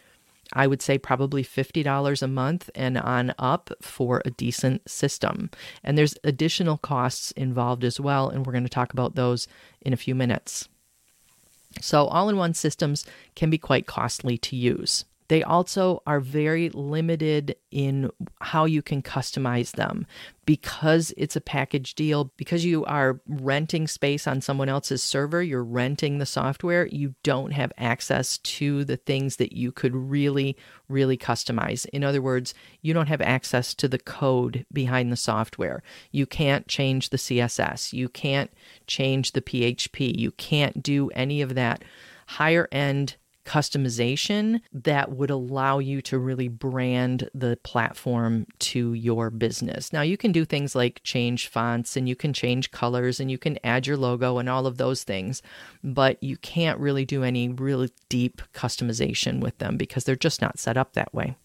I 0.53 0.67
would 0.67 0.83
say 0.83 0.99
probably 0.99 1.43
$50 1.43 2.23
a 2.23 2.29
month 2.29 2.71
and 2.75 2.99
on 2.99 3.35
up 3.39 3.71
for 3.81 4.23
a 4.25 4.31
decent 4.31 4.89
system. 4.89 5.51
And 5.83 5.97
there's 5.97 6.17
additional 6.23 6.77
costs 6.77 7.31
involved 7.33 7.83
as 7.83 7.99
well, 7.99 8.29
and 8.29 8.47
we're 8.47 8.53
going 8.53 8.65
to 8.65 8.71
talk 8.71 8.93
about 8.93 9.15
those 9.15 9.49
in 9.81 9.93
a 9.93 9.97
few 9.97 10.15
minutes. 10.15 10.69
So, 11.81 12.07
all 12.07 12.29
in 12.29 12.37
one 12.37 12.55
systems 12.55 13.05
can 13.35 13.51
be 13.51 13.59
quite 13.59 13.87
costly 13.87 14.39
to 14.39 14.57
use. 14.57 15.05
They 15.29 15.43
also 15.43 16.03
are 16.07 16.21
very 16.21 16.69
limited 16.71 17.57
in 17.71 18.11
how 18.41 18.67
you 18.67 18.83
can 18.83 19.03
customize 19.03 19.73
them 19.73 20.07
because 20.47 21.15
it's 21.17 21.37
a 21.37 21.41
package 21.41 21.95
deal, 21.95 22.31
because 22.37 22.65
you 22.65 22.85
are 22.85 23.21
renting 23.27 23.89
space 23.89 24.27
on 24.27 24.43
someone 24.43 24.69
else's 24.69 25.03
server, 25.03 25.43
you're 25.43 25.65
renting 25.65 26.19
the 26.19 26.27
software, 26.27 26.87
you 26.87 27.15
don't 27.23 27.53
have 27.53 27.73
access 27.79 28.37
to 28.39 28.85
the 28.85 28.99
things 28.99 29.37
that 29.37 29.55
you 29.57 29.73
could 29.73 29.95
really, 29.97 30.57
really 30.89 31.17
customize. 31.17 31.87
In 31.87 32.05
other 32.05 32.21
words, 32.21 32.53
you 32.83 32.93
don't 32.93 33.09
have 33.09 33.23
access 33.23 33.75
to 33.75 33.89
the 33.89 33.99
code 33.99 34.67
behind 34.73 35.11
the 35.11 35.17
software. 35.17 35.83
You 36.13 36.27
can't 36.27 36.69
change 36.69 37.09
the 37.09 37.17
CSS, 37.17 37.95
you 37.95 38.11
can't 38.11 38.51
change 38.87 39.33
the 39.33 39.43
PHP, 39.43 40.19
you 40.19 40.33
can't 40.33 40.83
do 40.83 41.09
any 41.11 41.41
of 41.41 41.55
that 41.55 41.83
higher 42.27 42.69
end 42.71 43.17
customization 43.45 44.61
that 44.73 45.13
would 45.13 45.31
allow 45.31 45.79
you 45.79 46.03
to 46.03 46.19
really 46.19 46.49
brand 46.49 47.29
the 47.35 47.57
platform 47.63 48.47
to 48.59 48.95
your 48.95 49.31
business. 49.31 49.93
Now, 49.93 50.03
you 50.03 50.17
can 50.17 50.33
do 50.33 50.45
things 50.45 50.75
like 50.75 51.01
change 51.05 51.49
fonts 51.49 51.97
and 51.97 52.09
you 52.09 52.17
can 52.17 52.33
change 52.33 52.71
colors 52.71 53.21
and 53.21 53.31
you 53.31 53.39
can 53.39 53.59
add 53.65 53.87
your 53.87 53.97
logo 53.97 54.39
and 54.39 54.49
all 54.49 54.67
of 54.67 54.79
those 54.79 55.05
things, 55.05 55.43
but 55.83 56.23
you 56.23 56.37
can't 56.39 56.81
really 56.81 57.05
do 57.05 57.23
any 57.23 57.49
really 57.49 57.91
deep 58.09 58.43
customization 58.53 59.41
with 59.41 59.59
them 59.59 59.77
because 59.77 60.05
they're 60.05 60.17
just 60.17 60.41
not 60.41 60.59
set 60.59 60.77
up 60.77 60.95
that 60.95 61.13
way. 61.15 61.37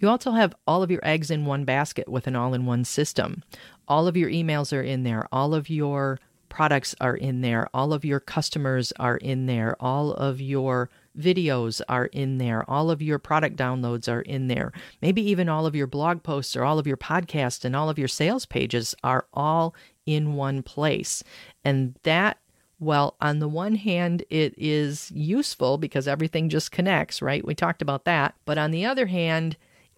You 0.00 0.08
also 0.08 0.30
have 0.30 0.54
all 0.66 0.82
of 0.82 0.90
your 0.90 1.04
eggs 1.04 1.30
in 1.30 1.44
one 1.44 1.64
basket 1.64 2.08
with 2.08 2.26
an 2.28 2.36
all 2.36 2.54
in 2.54 2.66
one 2.66 2.84
system. 2.84 3.42
All 3.88 4.06
of 4.06 4.16
your 4.16 4.30
emails 4.30 4.76
are 4.76 4.82
in 4.82 5.02
there, 5.02 5.26
all 5.32 5.54
of 5.54 5.68
your 5.68 6.20
products 6.48 6.94
are 7.00 7.16
in 7.16 7.40
there, 7.40 7.68
all 7.74 7.92
of 7.92 8.04
your 8.04 8.20
customers 8.20 8.92
are 8.98 9.16
in 9.16 9.46
there, 9.46 9.76
all 9.80 10.12
of 10.12 10.40
your 10.40 10.88
videos 11.16 11.80
are 11.88 12.06
in 12.06 12.38
there. 12.38 12.68
All 12.68 12.90
of 12.90 13.02
your 13.02 13.18
product 13.18 13.56
downloads 13.56 14.10
are 14.10 14.22
in 14.22 14.48
there. 14.48 14.72
Maybe 15.00 15.22
even 15.30 15.48
all 15.48 15.66
of 15.66 15.76
your 15.76 15.86
blog 15.86 16.22
posts 16.22 16.56
or 16.56 16.64
all 16.64 16.78
of 16.78 16.86
your 16.86 16.96
podcasts 16.96 17.64
and 17.64 17.76
all 17.76 17.88
of 17.88 17.98
your 17.98 18.08
sales 18.08 18.46
pages 18.46 18.94
are 19.04 19.26
all 19.32 19.74
in 20.06 20.34
one 20.34 20.62
place. 20.62 21.22
And 21.64 21.94
that 22.02 22.38
well, 22.80 23.16
on 23.20 23.40
the 23.40 23.48
one 23.48 23.74
hand, 23.74 24.24
it 24.30 24.54
is 24.56 25.10
useful 25.12 25.78
because 25.78 26.06
everything 26.06 26.48
just 26.48 26.70
connects, 26.70 27.20
right? 27.20 27.44
We 27.44 27.54
talked 27.54 27.82
about 27.82 28.04
that. 28.04 28.36
But 28.44 28.56
on 28.56 28.70
the 28.70 28.84
other 28.84 29.06
hand, 29.06 29.56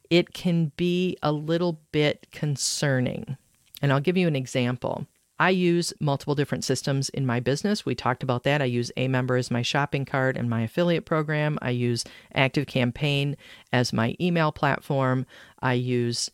it 0.09 0.33
can 0.33 0.73
be 0.77 1.17
a 1.23 1.31
little 1.31 1.81
bit 1.93 2.27
concerning. 2.33 3.37
And 3.83 3.93
I'll 3.93 4.01
give 4.01 4.17
you 4.17 4.27
an 4.27 4.37
example. 4.37 5.07
I 5.41 5.49
use 5.51 5.95
multiple 6.01 6.35
different 6.35 6.65
systems 6.65 7.09
in 7.09 7.25
my 7.25 7.41
business. 7.41 7.87
We 7.87 7.95
talked 7.95 8.23
about 8.23 8.43
that. 8.43 8.61
I 8.61 8.67
use 8.67 8.93
aMember 8.99 9.39
as 9.39 9.51
my 9.51 9.63
shopping 9.63 10.05
cart 10.05 10.37
and 10.37 10.51
my 10.51 10.61
affiliate 10.61 11.07
program. 11.07 11.59
I 11.63 11.71
use 11.71 12.05
Active 12.35 12.67
Campaign 12.67 13.39
as 13.73 13.91
my 13.91 14.15
email 14.21 14.53
platform. 14.53 15.25
I 15.61 15.73
use 15.73 16.31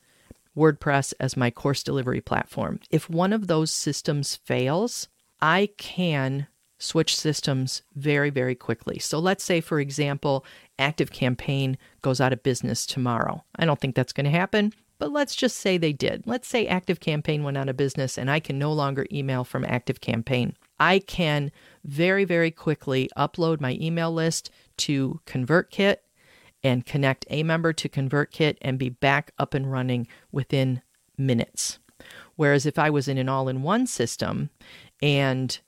WordPress 0.56 1.14
as 1.20 1.36
my 1.36 1.52
course 1.52 1.84
delivery 1.84 2.20
platform. 2.20 2.80
If 2.90 3.08
one 3.08 3.32
of 3.32 3.46
those 3.46 3.70
systems 3.70 4.34
fails, 4.34 5.06
I 5.40 5.68
can 5.78 6.48
switch 6.78 7.14
systems 7.16 7.82
very, 7.94 8.30
very 8.30 8.56
quickly. 8.56 8.98
So 8.98 9.20
let's 9.20 9.44
say, 9.44 9.60
for 9.60 9.78
example, 9.78 10.44
Active 10.80 11.12
Campaign 11.12 11.78
goes 12.02 12.20
out 12.20 12.32
of 12.32 12.42
business 12.42 12.84
tomorrow. 12.84 13.44
I 13.54 13.66
don't 13.66 13.78
think 13.78 13.94
that's 13.94 14.12
going 14.12 14.24
to 14.24 14.30
happen. 14.30 14.72
But 14.98 15.12
let's 15.12 15.36
just 15.36 15.58
say 15.58 15.76
they 15.76 15.92
did. 15.92 16.24
Let's 16.26 16.48
say 16.48 16.66
Active 16.66 17.00
Campaign 17.00 17.42
went 17.42 17.58
out 17.58 17.68
of 17.68 17.76
business 17.76 18.16
and 18.16 18.30
I 18.30 18.40
can 18.40 18.58
no 18.58 18.72
longer 18.72 19.06
email 19.12 19.44
from 19.44 19.64
Active 19.64 20.00
Campaign. 20.00 20.56
I 20.78 21.00
can 21.00 21.52
very, 21.84 22.24
very 22.24 22.50
quickly 22.50 23.10
upload 23.16 23.60
my 23.60 23.76
email 23.80 24.12
list 24.12 24.50
to 24.78 25.20
ConvertKit 25.26 25.96
and 26.62 26.86
connect 26.86 27.28
aMember 27.30 27.74
to 27.76 27.88
ConvertKit 27.88 28.56
and 28.62 28.78
be 28.78 28.88
back 28.88 29.32
up 29.38 29.54
and 29.54 29.70
running 29.70 30.06
within 30.32 30.82
minutes. 31.18 31.78
Whereas 32.36 32.66
if 32.66 32.78
I 32.78 32.90
was 32.90 33.08
in 33.08 33.18
an 33.18 33.28
all 33.28 33.48
in 33.48 33.62
one 33.62 33.86
system 33.86 34.50
and 35.00 35.58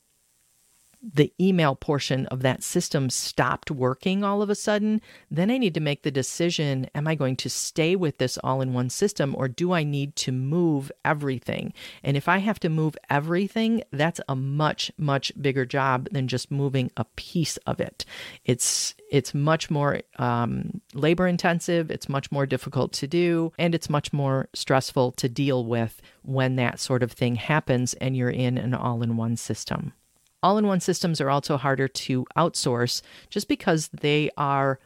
the 1.15 1.33
email 1.41 1.75
portion 1.75 2.27
of 2.27 2.43
that 2.43 2.63
system 2.63 3.09
stopped 3.11 3.71
working 3.71 4.25
all 4.25 4.43
of 4.43 4.51
a 4.51 4.55
sudden, 4.55 5.01
then 5.31 5.51
I 5.51 5.59
need 5.59 5.75
to 5.75 5.81
make 5.81 6.03
the 6.03 6.11
decision 6.11 6.89
am 6.95 7.09
I 7.09 7.15
going 7.15 7.37
to 7.37 7.51
stay 7.51 7.97
with 7.97 8.19
this 8.19 8.39
all 8.45 8.61
in 8.61 8.73
one 8.73 8.91
system 8.91 9.35
or 9.37 9.49
do 9.49 9.73
I 9.73 9.85
need 9.85 10.17
to 10.17 10.33
move 10.33 10.93
everything? 11.05 11.73
And 12.03 12.17
if 12.17 12.29
I 12.29 12.39
have 12.39 12.61
to 12.61 12.69
move 12.69 12.97
everything, 13.09 13.83
that's 13.93 14.21
a 14.29 14.37
much, 14.37 14.93
much 14.99 15.33
bigger 15.41 15.65
job 15.65 16.09
than 16.11 16.29
just 16.29 16.51
moving 16.51 16.91
a 16.97 17.05
piece 17.17 17.57
of 17.59 17.81
it. 17.81 18.05
It's 18.45 18.95
it's 19.11 19.33
much 19.33 19.71
more 19.71 20.03
um, 20.19 20.83
labor 20.93 21.27
intensive, 21.27 21.91
it's 21.91 22.11
much 22.11 22.31
more 22.31 22.45
difficult 22.45 22.93
to 22.95 23.07
do, 23.07 23.53
and 23.59 23.75
it's 23.75 23.89
much 23.89 24.13
more 24.13 24.49
stressful 24.55 25.13
to 25.13 25.29
deal 25.31 25.65
with 25.65 26.03
when 26.23 26.57
that 26.57 26.79
sort 26.79 27.03
of 27.03 27.13
thing 27.13 27.37
happens 27.37 27.95
and 27.95 28.15
you're 28.15 28.29
in 28.29 28.59
an 28.59 28.75
all 28.75 29.03
in 29.03 29.17
one 29.17 29.37
system. 29.37 29.95
All 30.43 30.59
in 30.59 30.67
one 30.67 30.81
systems 30.81 31.21
are 31.21 31.31
also 31.31 31.57
harder 31.57 31.89
to 31.89 32.25
outsource 32.37 33.03
just 33.29 33.49
because 33.49 33.89
they 33.89 34.31
are, 34.37 34.79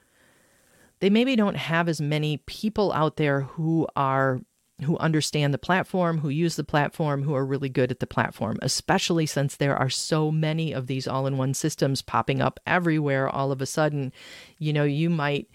they 1.00 1.10
maybe 1.10 1.36
don't 1.36 1.56
have 1.56 1.88
as 1.88 2.00
many 2.00 2.38
people 2.38 2.92
out 2.92 3.16
there 3.16 3.42
who 3.42 3.86
are 3.96 4.40
who 4.82 4.98
understand 4.98 5.54
the 5.54 5.58
platform, 5.58 6.18
who 6.18 6.28
use 6.28 6.56
the 6.56 6.64
platform, 6.64 7.22
who 7.22 7.34
are 7.34 7.44
really 7.44 7.68
good 7.68 7.90
at 7.90 8.00
the 8.00 8.06
platform, 8.06 8.58
especially 8.62 9.26
since 9.26 9.56
there 9.56 9.76
are 9.76 9.90
so 9.90 10.30
many 10.30 10.72
of 10.72 10.86
these 10.86 11.06
all 11.06 11.26
in 11.26 11.36
one 11.36 11.54
systems 11.54 12.02
popping 12.02 12.40
up 12.40 12.58
everywhere 12.66 13.28
all 13.28 13.52
of 13.52 13.62
a 13.62 13.66
sudden. 13.66 14.12
You 14.58 14.72
know, 14.72 14.84
you 14.84 15.08
might 15.08 15.48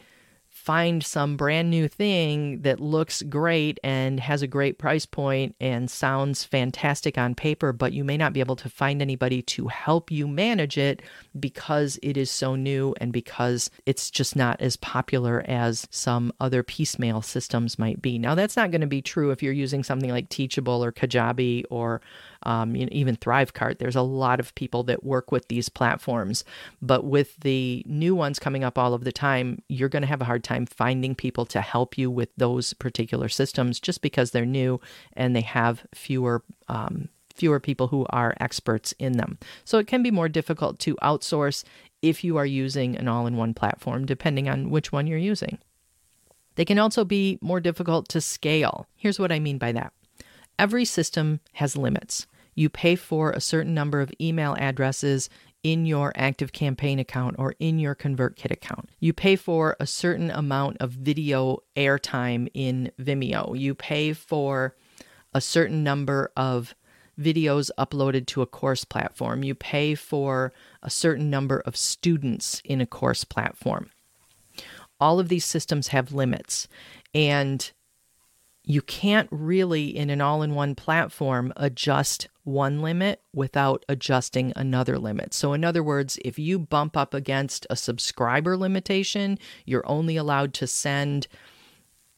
find 0.67 1.01
some 1.01 1.37
brand 1.37 1.69
new 1.69 1.87
thing 1.87 2.59
that 2.63 2.77
looks 2.77 3.21
great 3.21 3.79
and 3.85 4.19
has 4.19 4.41
a 4.41 4.47
great 4.47 4.77
price 4.77 5.05
point 5.05 5.55
and 5.61 5.89
sounds 5.89 6.43
fantastic 6.43 7.17
on 7.17 7.33
paper, 7.33 7.71
but 7.71 7.93
you 7.93 8.03
may 8.03 8.17
not 8.17 8.33
be 8.33 8.41
able 8.41 8.57
to 8.57 8.67
find 8.67 9.01
anybody 9.01 9.41
to 9.41 9.69
help 9.69 10.11
you 10.11 10.27
manage 10.27 10.77
it 10.77 11.01
because 11.39 11.97
it 12.03 12.17
is 12.17 12.29
so 12.29 12.53
new 12.53 12.93
and 12.99 13.13
because 13.13 13.69
it's 13.85 14.11
just 14.11 14.35
not 14.35 14.59
as 14.59 14.75
popular 14.75 15.41
as 15.47 15.87
some 15.89 16.33
other 16.41 16.63
piecemeal 16.63 17.21
systems 17.21 17.79
might 17.79 18.01
be. 18.01 18.19
Now, 18.19 18.35
that's 18.35 18.57
not 18.57 18.69
going 18.69 18.81
to 18.81 18.87
be 18.87 19.01
true 19.01 19.31
if 19.31 19.41
you're 19.41 19.53
using 19.53 19.85
something 19.85 20.11
like 20.11 20.27
Teachable 20.27 20.83
or 20.83 20.91
Kajabi 20.91 21.63
or 21.69 22.01
um, 22.43 22.75
you 22.75 22.85
know, 22.85 22.89
even 22.91 23.15
Thrivecart. 23.17 23.79
There's 23.79 23.95
a 23.95 24.01
lot 24.01 24.39
of 24.39 24.53
people 24.55 24.83
that 24.83 25.03
work 25.03 25.31
with 25.31 25.47
these 25.47 25.69
platforms, 25.69 26.43
but 26.81 27.03
with 27.03 27.35
the 27.37 27.83
new 27.85 28.15
ones 28.15 28.39
coming 28.39 28.63
up 28.63 28.77
all 28.77 28.93
of 28.93 29.03
the 29.03 29.11
time, 29.11 29.61
you're 29.67 29.89
going 29.89 30.01
to 30.01 30.07
have 30.07 30.21
a 30.21 30.25
hard 30.25 30.43
time 30.57 30.65
finding 30.65 31.15
people 31.15 31.45
to 31.45 31.61
help 31.61 31.97
you 31.97 32.09
with 32.09 32.29
those 32.37 32.73
particular 32.73 33.29
systems 33.29 33.79
just 33.79 34.01
because 34.01 34.31
they're 34.31 34.45
new 34.45 34.79
and 35.13 35.35
they 35.35 35.41
have 35.41 35.85
fewer. 35.93 36.43
Um, 36.67 37.09
fewer 37.33 37.59
people 37.59 37.89
who 37.89 38.03
are 38.09 38.33
experts 38.39 38.95
in 38.97 39.11
them. 39.11 39.37
So 39.63 39.77
it 39.77 39.85
can 39.85 40.01
be 40.01 40.09
more 40.09 40.27
difficult 40.27 40.79
to 40.79 40.95
outsource 41.03 41.63
if 42.01 42.23
you 42.23 42.35
are 42.37 42.47
using 42.47 42.97
an 42.97 43.07
all 43.07 43.27
in 43.27 43.37
one 43.37 43.53
platform, 43.53 44.07
depending 44.07 44.49
on 44.49 44.71
which 44.71 44.91
one 44.91 45.05
you're 45.05 45.19
using. 45.19 45.59
They 46.55 46.65
can 46.65 46.79
also 46.79 47.05
be 47.05 47.37
more 47.39 47.59
difficult 47.59 48.09
to 48.09 48.21
scale. 48.21 48.87
Here's 48.95 49.19
what 49.19 49.31
I 49.31 49.37
mean 49.37 49.59
by 49.59 49.71
that 49.73 49.93
every 50.57 50.83
system 50.83 51.39
has 51.53 51.77
limits. 51.77 52.25
You 52.55 52.69
pay 52.69 52.95
for 52.95 53.29
a 53.29 53.39
certain 53.39 53.75
number 53.75 54.01
of 54.01 54.11
email 54.19 54.55
addresses 54.57 55.29
in 55.63 55.85
your 55.85 56.13
Active 56.15 56.53
Campaign 56.53 56.99
account 56.99 57.35
or 57.37 57.55
in 57.59 57.79
your 57.79 57.95
ConvertKit 57.95 58.51
account. 58.51 58.89
You 58.99 59.13
pay 59.13 59.35
for 59.35 59.75
a 59.79 59.87
certain 59.87 60.31
amount 60.31 60.77
of 60.79 60.91
video 60.91 61.59
airtime 61.75 62.47
in 62.53 62.91
Vimeo. 62.99 63.57
You 63.57 63.75
pay 63.75 64.13
for 64.13 64.75
a 65.33 65.41
certain 65.41 65.83
number 65.83 66.31
of 66.37 66.75
videos 67.19 67.71
uploaded 67.77 68.27
to 68.27 68.41
a 68.41 68.47
course 68.47 68.85
platform. 68.85 69.43
You 69.43 69.55
pay 69.55 69.95
for 69.95 70.53
a 70.83 70.89
certain 70.89 71.29
number 71.29 71.61
of 71.65 71.75
students 71.75 72.61
in 72.63 72.79
a 72.79 72.85
course 72.85 73.23
platform. 73.23 73.89
All 74.99 75.19
of 75.19 75.29
these 75.29 75.45
systems 75.45 75.89
have 75.89 76.11
limits. 76.11 76.67
And 77.13 77.71
you 78.69 78.81
can't 78.81 79.29
really, 79.31 79.95
in 79.95 80.09
an 80.09 80.19
all 80.19 80.41
in 80.41 80.53
one 80.53 80.75
platform, 80.75 81.53
adjust 81.55 82.27
one 82.43 82.81
limit 82.81 83.21
without 83.33 83.85
adjusting 83.87 84.51
another 84.57 84.99
limit. 84.99 85.33
So, 85.33 85.53
in 85.53 85.63
other 85.63 85.81
words, 85.81 86.19
if 86.25 86.37
you 86.37 86.59
bump 86.59 86.97
up 86.97 87.13
against 87.13 87.65
a 87.69 87.77
subscriber 87.77 88.57
limitation, 88.57 89.39
you're 89.65 89.89
only 89.89 90.17
allowed 90.17 90.53
to 90.55 90.67
send 90.67 91.27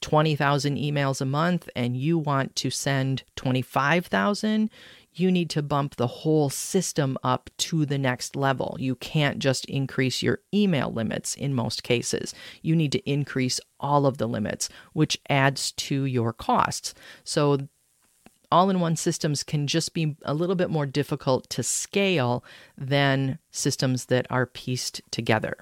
20,000 0.02 0.78
emails 0.78 1.22
a 1.22 1.26
month 1.26 1.70
and 1.76 1.96
you 1.96 2.18
want 2.18 2.56
to 2.56 2.72
send 2.72 3.22
25,000, 3.36 4.72
you 5.14 5.32
need 5.32 5.50
to 5.52 5.62
bump 5.62 5.96
the 5.96 6.08
whole 6.08 6.50
system 6.50 7.18
up 7.24 7.50
to 7.58 7.86
the 7.86 7.98
next 7.98 8.36
level. 8.36 8.78
You 8.80 8.96
can't 8.96 9.40
just 9.40 9.66
increase 9.66 10.22
your 10.22 10.40
email 10.54 10.92
limits 10.92 11.36
in 11.36 11.54
most 11.54 11.84
cases. 11.84 12.34
You 12.62 12.76
need 12.76 12.92
to 12.94 13.10
increase 13.10 13.60
all 13.80 14.06
of 14.06 14.18
the 14.18 14.28
limits, 14.28 14.70
which 14.94 15.20
adds 15.30 15.72
to 15.74 16.06
your 16.06 16.34
costs. 16.34 16.94
So 17.24 17.68
all 18.52 18.70
in 18.70 18.80
one 18.80 18.96
systems 18.96 19.44
can 19.44 19.68
just 19.68 19.94
be 19.94 20.16
a 20.24 20.34
little 20.34 20.56
bit 20.56 20.70
more 20.70 20.86
difficult 20.86 21.50
to 21.52 21.64
scale 21.64 22.44
than 22.78 23.40
systems 23.52 24.06
that 24.06 24.26
are 24.30 24.46
pieced 24.46 25.02
together. 25.12 25.56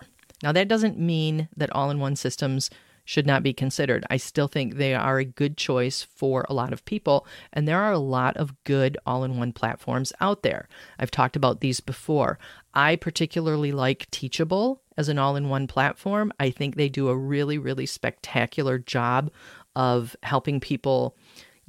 Now, 0.44 0.52
that 0.52 0.68
doesn't 0.68 1.00
mean 1.00 1.50
that 1.58 1.72
all 1.72 1.90
in 1.90 2.00
one 2.00 2.16
systems 2.16 2.70
should 3.08 3.26
not 3.26 3.42
be 3.42 3.54
considered. 3.54 4.06
I 4.10 4.18
still 4.18 4.50
think 4.50 4.76
they 4.76 4.94
are 4.94 5.18
a 5.18 5.24
good 5.24 5.56
choice 5.56 6.04
for 6.04 6.46
a 6.50 6.54
lot 6.54 6.74
of 6.74 6.84
people, 6.84 7.26
and 7.54 7.66
there 7.66 7.82
are 7.82 7.94
a 7.94 7.98
lot 8.00 8.36
of 8.36 8.62
good 8.66 8.98
all 9.06 9.24
in 9.24 9.38
one 9.38 9.54
platforms 9.54 10.12
out 10.20 10.44
there. 10.44 10.68
I've 11.00 11.10
talked 11.10 11.38
about 11.38 11.62
these 11.62 11.80
before. 11.80 12.38
I 12.74 12.98
particularly 12.98 13.72
like 13.72 14.12
Teachable 14.12 14.82
as 14.98 15.08
an 15.08 15.18
all 15.18 15.38
in 15.38 15.48
one 15.48 15.68
platform. 15.68 16.34
I 16.38 16.50
think 16.50 16.76
they 16.76 16.90
do 16.90 17.08
a 17.08 17.16
really, 17.16 17.58
really 17.58 17.86
spectacular 17.86 18.78
job 18.78 19.32
of 19.74 20.18
helping 20.24 20.60
people 20.60 21.16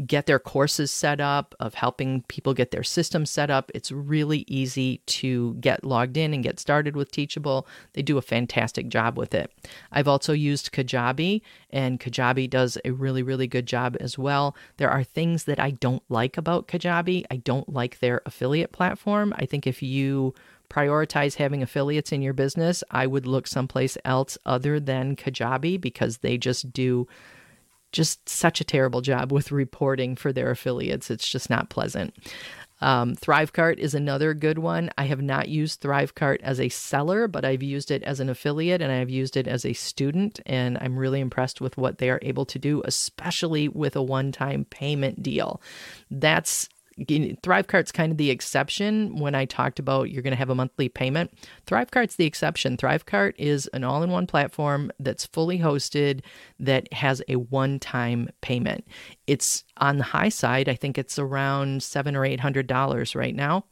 get 0.06 0.26
their 0.26 0.38
courses 0.38 0.90
set 0.90 1.20
up, 1.20 1.54
of 1.58 1.74
helping 1.74 2.22
people 2.28 2.54
get 2.54 2.70
their 2.70 2.84
system 2.84 3.26
set 3.26 3.50
up. 3.50 3.70
It's 3.74 3.90
really 3.90 4.44
easy 4.46 4.98
to 5.06 5.54
get 5.54 5.84
logged 5.84 6.16
in 6.16 6.32
and 6.32 6.42
get 6.42 6.60
started 6.60 6.94
with 6.94 7.10
Teachable. 7.10 7.66
They 7.94 8.02
do 8.02 8.18
a 8.18 8.22
fantastic 8.22 8.88
job 8.88 9.18
with 9.18 9.34
it. 9.34 9.52
I've 9.90 10.08
also 10.08 10.32
used 10.32 10.72
Kajabi, 10.72 11.42
and 11.70 11.98
Kajabi 11.98 12.48
does 12.48 12.78
a 12.84 12.92
really, 12.92 13.22
really 13.22 13.46
good 13.46 13.66
job 13.66 13.96
as 13.98 14.16
well. 14.16 14.56
There 14.76 14.90
are 14.90 15.02
things 15.02 15.44
that 15.44 15.58
I 15.58 15.72
don't 15.72 16.02
like 16.08 16.36
about 16.36 16.68
Kajabi. 16.68 17.24
I 17.30 17.36
don't 17.36 17.72
like 17.72 17.98
their 17.98 18.22
affiliate 18.24 18.72
platform. 18.72 19.34
I 19.36 19.46
think 19.46 19.66
if 19.66 19.82
you 19.82 20.34
prioritize 20.70 21.36
having 21.36 21.62
affiliates 21.62 22.12
in 22.12 22.22
your 22.22 22.34
business, 22.34 22.84
I 22.90 23.06
would 23.06 23.26
look 23.26 23.46
someplace 23.46 23.96
else 24.04 24.36
other 24.44 24.78
than 24.78 25.16
Kajabi 25.16 25.80
because 25.80 26.18
they 26.18 26.36
just 26.36 26.72
do 26.72 27.08
just 27.92 28.28
such 28.28 28.60
a 28.60 28.64
terrible 28.64 29.00
job 29.00 29.32
with 29.32 29.52
reporting 29.52 30.16
for 30.16 30.32
their 30.32 30.50
affiliates. 30.50 31.10
It's 31.10 31.28
just 31.28 31.50
not 31.50 31.70
pleasant. 31.70 32.14
Um, 32.80 33.16
Thrivecart 33.16 33.78
is 33.78 33.94
another 33.94 34.34
good 34.34 34.58
one. 34.58 34.90
I 34.96 35.04
have 35.04 35.20
not 35.20 35.48
used 35.48 35.80
Thrivecart 35.80 36.40
as 36.42 36.60
a 36.60 36.68
seller, 36.68 37.26
but 37.26 37.44
I've 37.44 37.62
used 37.62 37.90
it 37.90 38.02
as 38.04 38.20
an 38.20 38.28
affiliate 38.28 38.80
and 38.80 38.92
I've 38.92 39.10
used 39.10 39.36
it 39.36 39.48
as 39.48 39.64
a 39.64 39.72
student. 39.72 40.40
And 40.46 40.78
I'm 40.80 40.96
really 40.96 41.20
impressed 41.20 41.60
with 41.60 41.76
what 41.76 41.98
they 41.98 42.10
are 42.10 42.20
able 42.22 42.46
to 42.46 42.58
do, 42.58 42.82
especially 42.84 43.68
with 43.68 43.96
a 43.96 44.02
one 44.02 44.32
time 44.32 44.64
payment 44.64 45.22
deal. 45.22 45.60
That's 46.10 46.68
Thrivecart's 46.98 47.92
kind 47.92 48.12
of 48.12 48.18
the 48.18 48.30
exception 48.30 49.16
when 49.16 49.34
I 49.34 49.44
talked 49.44 49.78
about 49.78 50.10
you're 50.10 50.22
going 50.22 50.32
to 50.32 50.38
have 50.38 50.50
a 50.50 50.54
monthly 50.54 50.88
payment. 50.88 51.32
Thrivecart's 51.66 52.16
the 52.16 52.26
exception. 52.26 52.76
Thrivecart 52.76 53.34
is 53.38 53.66
an 53.68 53.84
all 53.84 54.02
in 54.02 54.10
one 54.10 54.26
platform 54.26 54.90
that's 54.98 55.26
fully 55.26 55.58
hosted 55.58 56.22
that 56.58 56.92
has 56.92 57.22
a 57.28 57.36
one 57.36 57.78
time 57.78 58.28
payment. 58.40 58.86
It's 59.26 59.64
on 59.76 59.98
the 59.98 60.04
high 60.04 60.28
side. 60.28 60.68
I 60.68 60.74
think 60.74 60.98
it's 60.98 61.18
around 61.18 61.82
seven 61.82 62.16
or 62.16 62.24
eight 62.24 62.40
hundred 62.40 62.66
dollars 62.66 63.14
right 63.14 63.34
now 63.34 63.64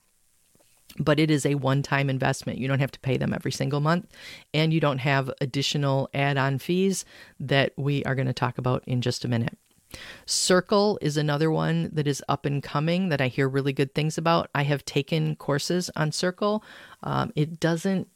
but 0.99 1.21
it 1.21 1.31
is 1.31 1.45
a 1.45 1.57
one 1.57 1.83
time 1.83 2.09
investment. 2.09 2.59
You 2.59 2.69
don't 2.69 2.79
have 2.79 2.93
to 2.93 3.01
pay 3.01 3.17
them 3.17 3.35
every 3.35 3.53
single 3.53 3.81
month, 3.81 4.07
and 4.55 4.73
you 4.73 4.81
don't 4.81 4.99
have 4.99 5.31
additional 5.41 6.09
add 6.15 6.37
on 6.39 6.59
fees 6.59 7.05
that 7.41 7.73
we 7.77 8.05
are 8.05 8.15
going 8.15 8.29
to 8.29 8.33
talk 8.33 8.59
about 8.59 8.83
in 8.87 9.01
just 9.01 9.25
a 9.25 9.29
minute. 9.29 9.59
Circle 10.27 10.99
is 11.01 11.17
another 11.17 11.51
one 11.51 11.91
that 11.93 12.07
is 12.07 12.23
up 12.29 12.45
and 12.45 12.63
coming 12.63 13.09
that 13.09 13.21
I 13.21 13.29
hear 13.29 13.49
really 13.49 13.73
good 13.73 13.95
things 13.95 14.19
about. 14.19 14.51
I 14.55 14.65
have 14.65 14.85
taken 14.85 15.37
courses 15.37 15.91
on 15.97 16.13
Circle. 16.13 16.65
Um, 17.03 17.33
it 17.37 17.61
doesn't 17.61 18.09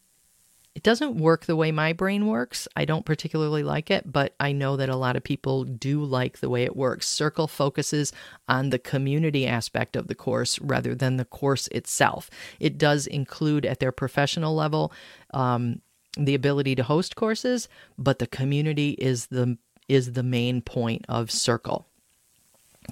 it 0.75 0.85
doesn't 0.85 1.17
work 1.17 1.47
the 1.47 1.57
way 1.57 1.73
my 1.73 1.93
brain 1.93 2.27
works. 2.27 2.69
I 2.77 2.85
don't 2.85 3.05
particularly 3.05 3.65
like 3.65 3.91
it, 3.91 4.11
but 4.11 4.35
I 4.39 4.53
know 4.53 4.77
that 4.77 4.89
a 4.89 4.97
lot 4.97 5.17
of 5.17 5.25
people 5.25 5.65
do 5.65 6.05
like 6.05 6.39
the 6.39 6.49
way 6.49 6.63
it 6.63 6.77
works. 6.77 7.09
Circle 7.09 7.49
focuses 7.49 8.13
on 8.49 8.71
the 8.71 8.79
community 8.79 9.49
aspect 9.49 9.97
of 9.97 10.07
the 10.07 10.15
course 10.15 10.61
rather 10.61 10.95
than 10.95 11.17
the 11.17 11.25
course 11.25 11.67
itself. 11.69 12.31
It 12.61 12.79
does 12.79 13.09
include 13.09 13.67
at 13.67 13.81
their 13.81 13.91
professional 13.91 14.55
level 14.55 14.93
um, 15.35 15.81
the 16.17 16.37
ability 16.37 16.77
to 16.77 16.85
host 16.85 17.17
courses, 17.17 17.69
but 17.99 18.21
the 18.21 18.29
community 18.29 18.91
is 18.91 19.27
the 19.27 19.59
is 19.91 20.13
the 20.13 20.23
main 20.23 20.63
point 20.63 21.05
of 21.09 21.31
Circle. 21.31 21.87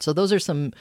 So, 0.01 0.13
those 0.13 0.33
are 0.33 0.39
some 0.39 0.73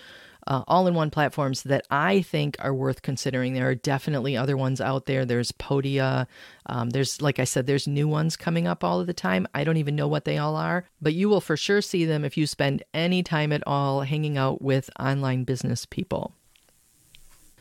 uh, 0.48 0.64
all 0.68 0.88
in 0.88 0.94
one 0.94 1.10
platforms 1.10 1.64
that 1.64 1.86
I 1.92 2.22
think 2.22 2.56
are 2.60 2.74
worth 2.74 3.02
considering. 3.02 3.54
There 3.54 3.68
are 3.68 3.76
definitely 3.76 4.38
other 4.38 4.56
ones 4.56 4.80
out 4.80 5.06
there. 5.06 5.26
There's 5.26 5.52
Podia. 5.52 6.26
Um, 6.66 6.90
there's, 6.90 7.22
like 7.22 7.40
I 7.40 7.44
said, 7.44 7.68
there's 7.68 7.88
new 7.88 8.08
ones 8.08 8.38
coming 8.38 8.66
up 8.66 8.84
all 8.84 9.02
of 9.02 9.08
the 9.08 9.14
time. 9.14 9.46
I 9.54 9.66
don't 9.66 9.78
even 9.78 9.96
know 9.96 10.08
what 10.08 10.24
they 10.24 10.38
all 10.38 10.56
are, 10.56 10.86
but 11.02 11.14
you 11.14 11.28
will 11.28 11.42
for 11.42 11.58
sure 11.58 11.82
see 11.82 12.06
them 12.06 12.24
if 12.24 12.38
you 12.38 12.48
spend 12.48 12.84
any 12.94 13.24
time 13.24 13.52
at 13.52 13.64
all 13.68 14.02
hanging 14.02 14.38
out 14.38 14.62
with 14.62 14.90
online 14.98 15.44
business 15.44 15.86
people. 15.86 16.34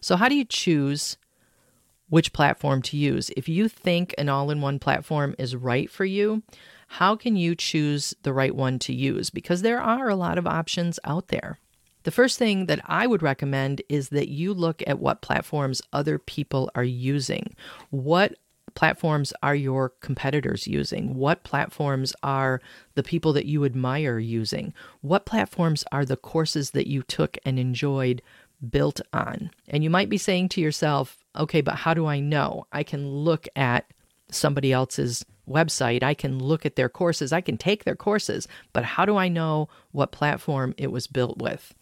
So, 0.01 0.15
how 0.15 0.29
do 0.29 0.37
you 0.37 0.45
choose 0.45 1.17
which 2.09 2.33
platform 2.33 2.83
to 2.83 2.97
use? 2.97 3.31
If 3.37 3.49
you 3.49 3.69
think 3.69 4.15
an 4.17 4.29
all 4.29 4.51
in 4.51 4.61
one 4.61 4.79
platform 4.79 5.35
is 5.41 5.57
right 5.57 5.91
for 5.91 6.05
you, 6.05 6.45
how 6.87 7.17
can 7.17 7.37
you 7.37 7.55
choose 7.55 8.15
the 8.23 8.33
right 8.33 8.55
one 8.55 8.79
to 8.81 8.95
use? 8.95 9.31
Because 9.31 9.63
there 9.63 9.81
are 9.81 10.09
a 10.09 10.17
lot 10.17 10.39
of 10.39 10.47
options 10.47 10.99
out 11.05 11.29
there. 11.29 11.59
The 12.05 12.11
first 12.13 12.39
thing 12.39 12.67
that 12.67 12.81
I 12.85 13.07
would 13.07 13.23
recommend 13.23 13.83
is 13.89 14.11
that 14.11 14.29
you 14.29 14.55
look 14.55 14.83
at 14.87 15.01
what 15.01 15.23
platforms 15.23 15.83
other 15.93 16.19
people 16.19 16.71
are 16.77 16.85
using. 16.85 17.57
What 17.91 18.37
platforms 18.77 19.33
are 19.43 19.57
your 19.57 19.89
competitors 20.01 20.69
using? 20.69 21.15
What 21.15 21.43
platforms 21.43 22.15
are 22.23 22.61
the 22.95 23.03
people 23.03 23.33
that 23.33 23.47
you 23.47 23.65
admire 23.65 24.21
using? 24.21 24.73
What 25.01 25.27
platforms 25.27 25.83
are 25.91 26.05
the 26.05 26.17
courses 26.17 26.71
that 26.71 26.87
you 26.87 27.03
took 27.03 27.39
and 27.45 27.59
enjoyed 27.59 28.23
built 28.71 29.01
on? 29.13 29.51
And 29.67 29.83
you 29.83 29.91
might 29.91 30.09
be 30.09 30.19
saying 30.19 30.51
to 30.51 30.61
yourself, 30.61 31.19
okay, 31.35 31.61
but 31.61 31.75
how 31.75 31.95
do 31.95 32.07
I 32.07 32.21
know? 32.21 32.67
I 32.71 32.85
can 32.85 33.09
look 33.11 33.49
at 33.57 33.91
somebody 34.31 34.73
else's 34.73 35.25
website. 35.49 36.03
I 36.03 36.15
can 36.15 36.39
look 36.39 36.67
at 36.67 36.77
their 36.77 36.89
courses, 36.89 37.33
I 37.33 37.41
can 37.41 37.57
take 37.57 37.85
their 37.85 37.97
courses, 37.97 38.47
but 38.73 38.85
how 38.85 39.05
do 39.05 39.17
I 39.17 39.29
know 39.29 39.69
what 39.93 40.13
platform 40.13 40.75
it 40.77 40.93
was 40.93 41.07
built 41.07 41.39
with? 41.39 41.75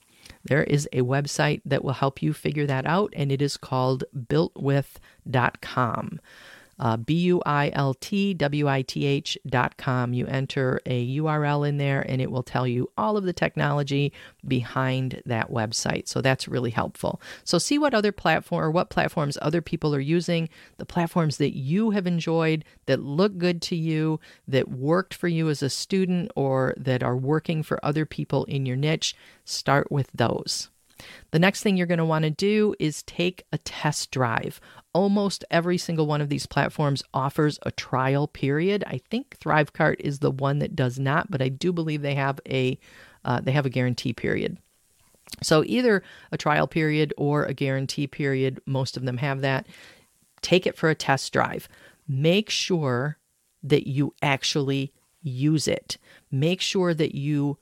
There 0.45 0.65
is 0.65 0.89
a 0.93 1.03
website 1.03 1.63
that 1.65 1.85
will 1.85 1.93
help 1.93 2.23
you 2.23 2.33
figure 2.33 2.67
that 2.67 2.87
out, 2.87 3.13
and 3.17 3.33
it 3.33 3.43
is 3.43 3.57
called 3.57 4.05
builtwith.com 4.17 6.21
uh, 6.79 6.97
B 6.97 7.15
U 7.15 7.43
I 7.47 7.71
L 7.73 7.95
T 7.95 8.35
W 8.35 8.69
I 8.69 8.83
T 8.83 9.05
H 9.05 9.39
dot 9.47 9.77
com. 9.77 10.13
You 10.13 10.27
enter 10.27 10.81
a 10.87 11.17
URL 11.17 11.69
in 11.69 11.79
there 11.79 12.05
and 12.09 12.21
it 12.21 12.31
will 12.31 12.43
tell 12.43 12.67
you 12.67 12.91
all 12.97 13.17
of 13.17 13.25
the 13.25 13.33
technology 13.33 14.13
behind 14.47 15.23
that 15.27 15.51
website. 15.51 16.09
So 16.09 16.21
that's 16.21 16.49
really 16.49 16.71
helpful. 16.71 17.21
So 17.45 17.59
see 17.59 17.79
what 17.79 17.95
other 17.95 18.13
platform 18.13 18.65
or 18.65 18.71
what 18.71 18.91
platforms 18.91 19.39
other 19.43 19.61
people 19.61 19.95
are 19.95 20.01
using, 20.01 20.49
the 20.79 20.87
platforms 20.87 21.37
that 21.39 21.57
you 21.57 21.91
have 21.91 22.07
enjoyed, 22.07 22.65
that 22.87 23.01
look 23.01 23.39
good 23.39 23.63
to 23.63 23.77
you, 23.77 24.21
that 24.49 24.71
worked 24.71 25.15
for 25.15 25.29
you 25.29 25.49
as 25.49 25.63
a 25.63 25.71
student, 25.71 26.31
or 26.37 26.75
that 26.77 27.03
are 27.03 27.17
working 27.17 27.63
for 27.63 27.85
other 27.85 28.07
people 28.07 28.45
in 28.45 28.67
your 28.67 28.77
niche. 28.77 29.15
Start 29.45 29.91
with 29.91 30.11
those. 30.15 30.69
The 31.31 31.39
next 31.39 31.63
thing 31.63 31.77
you're 31.77 31.87
going 31.87 31.99
to 31.99 32.05
want 32.05 32.25
to 32.25 32.31
do 32.31 32.75
is 32.79 33.03
take 33.03 33.45
a 33.53 33.59
test 33.59 34.11
drive. 34.11 34.61
Almost 34.93 35.45
every 35.51 35.79
single 35.79 36.07
one 36.07 36.21
of 36.21 36.29
these 36.29 36.47
platforms 36.47 37.03
offers 37.13 37.59
a 37.63 37.73
trial 37.73 38.29
period. 38.29 38.85
I 38.87 39.01
think 39.11 39.39
Thrivecart 39.39 39.97
is 40.01 40.21
the 40.21 40.31
one 40.31 40.61
that 40.61 40.77
does 40.77 40.99
not, 40.99 41.31
but 41.31 41.43
I 41.43 41.49
do 41.49 41.73
believe 41.73 42.03
they 42.03 42.15
have 42.15 42.41
a 42.49 42.79
uh, 43.25 43.41
they 43.41 43.53
have 43.53 43.67
a 43.67 43.71
guarantee 43.71 44.13
period. 44.13 44.59
So 45.43 45.65
either 45.67 46.03
a 46.31 46.37
trial 46.37 46.67
period 46.67 47.15
or 47.17 47.45
a 47.45 47.55
guarantee 47.55 48.07
period, 48.07 48.61
most 48.67 48.97
of 48.97 49.05
them 49.05 49.17
have 49.17 49.41
that. 49.41 49.67
Take 50.43 50.67
it 50.67 50.77
for 50.77 50.91
a 50.91 50.95
test 50.95 51.33
drive. 51.33 51.69
Make 52.07 52.51
sure 52.51 53.19
that 53.63 53.87
you 53.89 54.15
actually 54.23 54.93
use 55.23 55.67
it. 55.67 55.97
Make 56.31 56.61
sure 56.61 56.93
that 56.93 57.15
you 57.15 57.57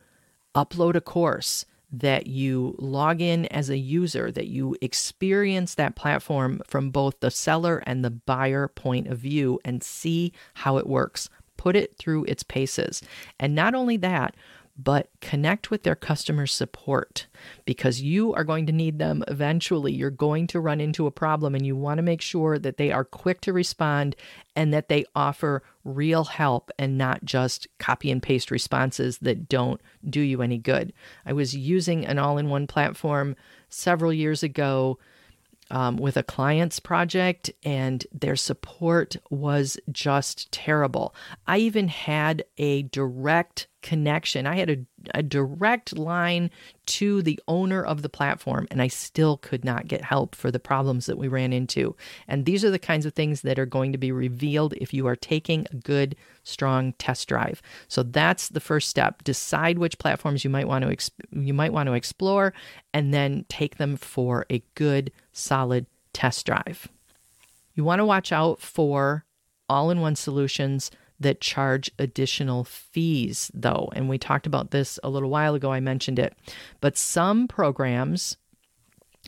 upload 0.54 0.96
a 0.96 1.00
course 1.00 1.64
that 1.92 2.26
you 2.26 2.74
log 2.78 3.20
in 3.20 3.46
as 3.46 3.68
a 3.68 3.76
user, 3.76 4.32
that 4.32 4.46
you 4.46 4.74
experience 4.80 5.74
that 5.74 5.94
platform 5.94 6.60
from 6.66 6.90
both 6.90 7.20
the 7.20 7.30
seller 7.30 7.82
and 7.86 8.02
the 8.02 8.10
buyer 8.10 8.66
point 8.66 9.08
of 9.08 9.18
view 9.18 9.60
and 9.64 9.82
see 9.82 10.32
how 10.54 10.78
it 10.78 10.86
works. 10.86 11.28
Put 11.58 11.76
it 11.76 11.96
through 11.98 12.24
its 12.24 12.42
paces. 12.42 13.02
And 13.38 13.54
not 13.54 13.74
only 13.74 13.98
that, 13.98 14.34
but 14.82 15.08
connect 15.20 15.70
with 15.70 15.82
their 15.82 15.94
customer 15.94 16.46
support 16.46 17.26
because 17.64 18.00
you 18.00 18.32
are 18.34 18.44
going 18.44 18.66
to 18.66 18.72
need 18.72 18.98
them 18.98 19.22
eventually. 19.28 19.92
You're 19.92 20.10
going 20.10 20.46
to 20.48 20.60
run 20.60 20.80
into 20.80 21.06
a 21.06 21.10
problem 21.10 21.54
and 21.54 21.64
you 21.66 21.76
want 21.76 21.98
to 21.98 22.02
make 22.02 22.20
sure 22.20 22.58
that 22.58 22.78
they 22.78 22.90
are 22.90 23.04
quick 23.04 23.40
to 23.42 23.52
respond 23.52 24.16
and 24.56 24.72
that 24.72 24.88
they 24.88 25.04
offer 25.14 25.62
real 25.84 26.24
help 26.24 26.70
and 26.78 26.96
not 26.96 27.24
just 27.24 27.66
copy 27.78 28.10
and 28.10 28.22
paste 28.22 28.50
responses 28.50 29.18
that 29.18 29.48
don't 29.48 29.80
do 30.08 30.20
you 30.20 30.42
any 30.42 30.58
good. 30.58 30.92
I 31.26 31.32
was 31.32 31.54
using 31.54 32.06
an 32.06 32.18
all 32.18 32.38
in 32.38 32.48
one 32.48 32.66
platform 32.66 33.36
several 33.68 34.12
years 34.12 34.42
ago 34.42 34.98
um, 35.70 35.96
with 35.96 36.18
a 36.18 36.22
client's 36.22 36.78
project, 36.78 37.50
and 37.64 38.06
their 38.12 38.36
support 38.36 39.16
was 39.30 39.78
just 39.90 40.52
terrible. 40.52 41.14
I 41.46 41.58
even 41.58 41.88
had 41.88 42.44
a 42.58 42.82
direct 42.82 43.68
connection. 43.82 44.46
I 44.46 44.56
had 44.56 44.70
a, 44.70 44.78
a 45.14 45.22
direct 45.22 45.96
line 45.98 46.50
to 46.86 47.22
the 47.22 47.38
owner 47.46 47.84
of 47.84 48.02
the 48.02 48.08
platform, 48.08 48.66
and 48.70 48.80
I 48.80 48.88
still 48.88 49.36
could 49.36 49.64
not 49.64 49.88
get 49.88 50.02
help 50.02 50.34
for 50.34 50.50
the 50.50 50.58
problems 50.58 51.06
that 51.06 51.18
we 51.18 51.28
ran 51.28 51.52
into. 51.52 51.94
And 52.26 52.46
these 52.46 52.64
are 52.64 52.70
the 52.70 52.78
kinds 52.78 53.06
of 53.06 53.14
things 53.14 53.42
that 53.42 53.58
are 53.58 53.66
going 53.66 53.92
to 53.92 53.98
be 53.98 54.12
revealed 54.12 54.74
if 54.74 54.94
you 54.94 55.06
are 55.06 55.16
taking 55.16 55.66
a 55.70 55.76
good, 55.76 56.16
strong 56.44 56.92
test 56.94 57.28
drive. 57.28 57.60
So 57.88 58.02
that's 58.02 58.48
the 58.48 58.60
first 58.60 58.88
step. 58.88 59.22
Decide 59.24 59.78
which 59.78 59.98
platforms 59.98 60.44
you 60.44 60.50
might 60.50 60.68
want 60.68 60.84
to 60.84 60.90
exp- 60.90 61.10
you 61.30 61.54
might 61.54 61.72
want 61.72 61.88
to 61.88 61.94
explore, 61.94 62.54
and 62.94 63.12
then 63.12 63.44
take 63.48 63.76
them 63.76 63.96
for 63.96 64.46
a 64.50 64.62
good, 64.74 65.12
solid 65.32 65.86
test 66.12 66.46
drive. 66.46 66.88
You 67.74 67.84
want 67.84 68.00
to 68.00 68.04
watch 68.06 68.32
out 68.32 68.60
for 68.60 69.24
all 69.68 69.90
in 69.90 70.00
one 70.00 70.16
solutions 70.16 70.90
that 71.22 71.40
charge 71.40 71.90
additional 71.98 72.64
fees, 72.64 73.50
though. 73.54 73.90
And 73.94 74.08
we 74.08 74.18
talked 74.18 74.46
about 74.46 74.70
this 74.70 74.98
a 75.02 75.10
little 75.10 75.30
while 75.30 75.54
ago. 75.54 75.72
I 75.72 75.80
mentioned 75.80 76.18
it. 76.18 76.34
But 76.80 76.96
some 76.96 77.48
programs, 77.48 78.36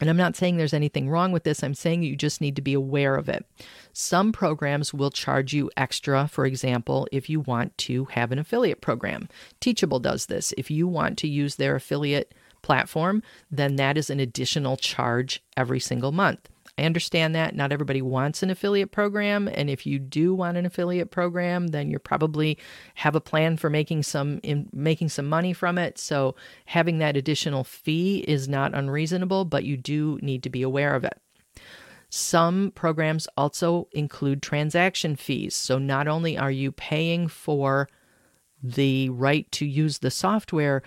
and 0.00 0.10
I'm 0.10 0.16
not 0.16 0.36
saying 0.36 0.56
there's 0.56 0.74
anything 0.74 1.08
wrong 1.08 1.32
with 1.32 1.44
this, 1.44 1.62
I'm 1.62 1.74
saying 1.74 2.02
you 2.02 2.16
just 2.16 2.40
need 2.40 2.56
to 2.56 2.62
be 2.62 2.74
aware 2.74 3.16
of 3.16 3.28
it. 3.28 3.46
Some 3.92 4.32
programs 4.32 4.92
will 4.92 5.10
charge 5.10 5.52
you 5.52 5.70
extra, 5.76 6.26
for 6.28 6.46
example, 6.46 7.06
if 7.12 7.30
you 7.30 7.40
want 7.40 7.76
to 7.78 8.06
have 8.06 8.32
an 8.32 8.38
affiliate 8.38 8.80
program. 8.80 9.28
Teachable 9.60 10.00
does 10.00 10.26
this. 10.26 10.52
If 10.58 10.70
you 10.70 10.88
want 10.88 11.16
to 11.18 11.28
use 11.28 11.56
their 11.56 11.76
affiliate 11.76 12.34
platform, 12.62 13.22
then 13.50 13.76
that 13.76 13.96
is 13.96 14.10
an 14.10 14.18
additional 14.18 14.76
charge 14.76 15.42
every 15.56 15.78
single 15.78 16.12
month. 16.12 16.48
I 16.76 16.82
understand 16.82 17.36
that 17.36 17.54
not 17.54 17.70
everybody 17.70 18.02
wants 18.02 18.42
an 18.42 18.50
affiliate 18.50 18.90
program, 18.90 19.48
and 19.48 19.70
if 19.70 19.86
you 19.86 20.00
do 20.00 20.34
want 20.34 20.56
an 20.56 20.66
affiliate 20.66 21.12
program, 21.12 21.68
then 21.68 21.88
you 21.88 22.00
probably 22.00 22.58
have 22.94 23.14
a 23.14 23.20
plan 23.20 23.56
for 23.56 23.70
making 23.70 24.02
some 24.02 24.40
in, 24.42 24.68
making 24.72 25.10
some 25.10 25.26
money 25.26 25.52
from 25.52 25.78
it. 25.78 25.98
So 25.98 26.34
having 26.66 26.98
that 26.98 27.16
additional 27.16 27.62
fee 27.62 28.24
is 28.26 28.48
not 28.48 28.74
unreasonable, 28.74 29.44
but 29.44 29.64
you 29.64 29.76
do 29.76 30.18
need 30.20 30.42
to 30.42 30.50
be 30.50 30.62
aware 30.62 30.94
of 30.96 31.04
it. 31.04 31.20
Some 32.10 32.72
programs 32.74 33.28
also 33.36 33.88
include 33.92 34.42
transaction 34.42 35.16
fees. 35.16 35.54
So 35.54 35.78
not 35.78 36.08
only 36.08 36.36
are 36.36 36.50
you 36.50 36.72
paying 36.72 37.28
for 37.28 37.88
the 38.62 39.10
right 39.10 39.50
to 39.52 39.66
use 39.66 39.98
the 39.98 40.10
software, 40.10 40.82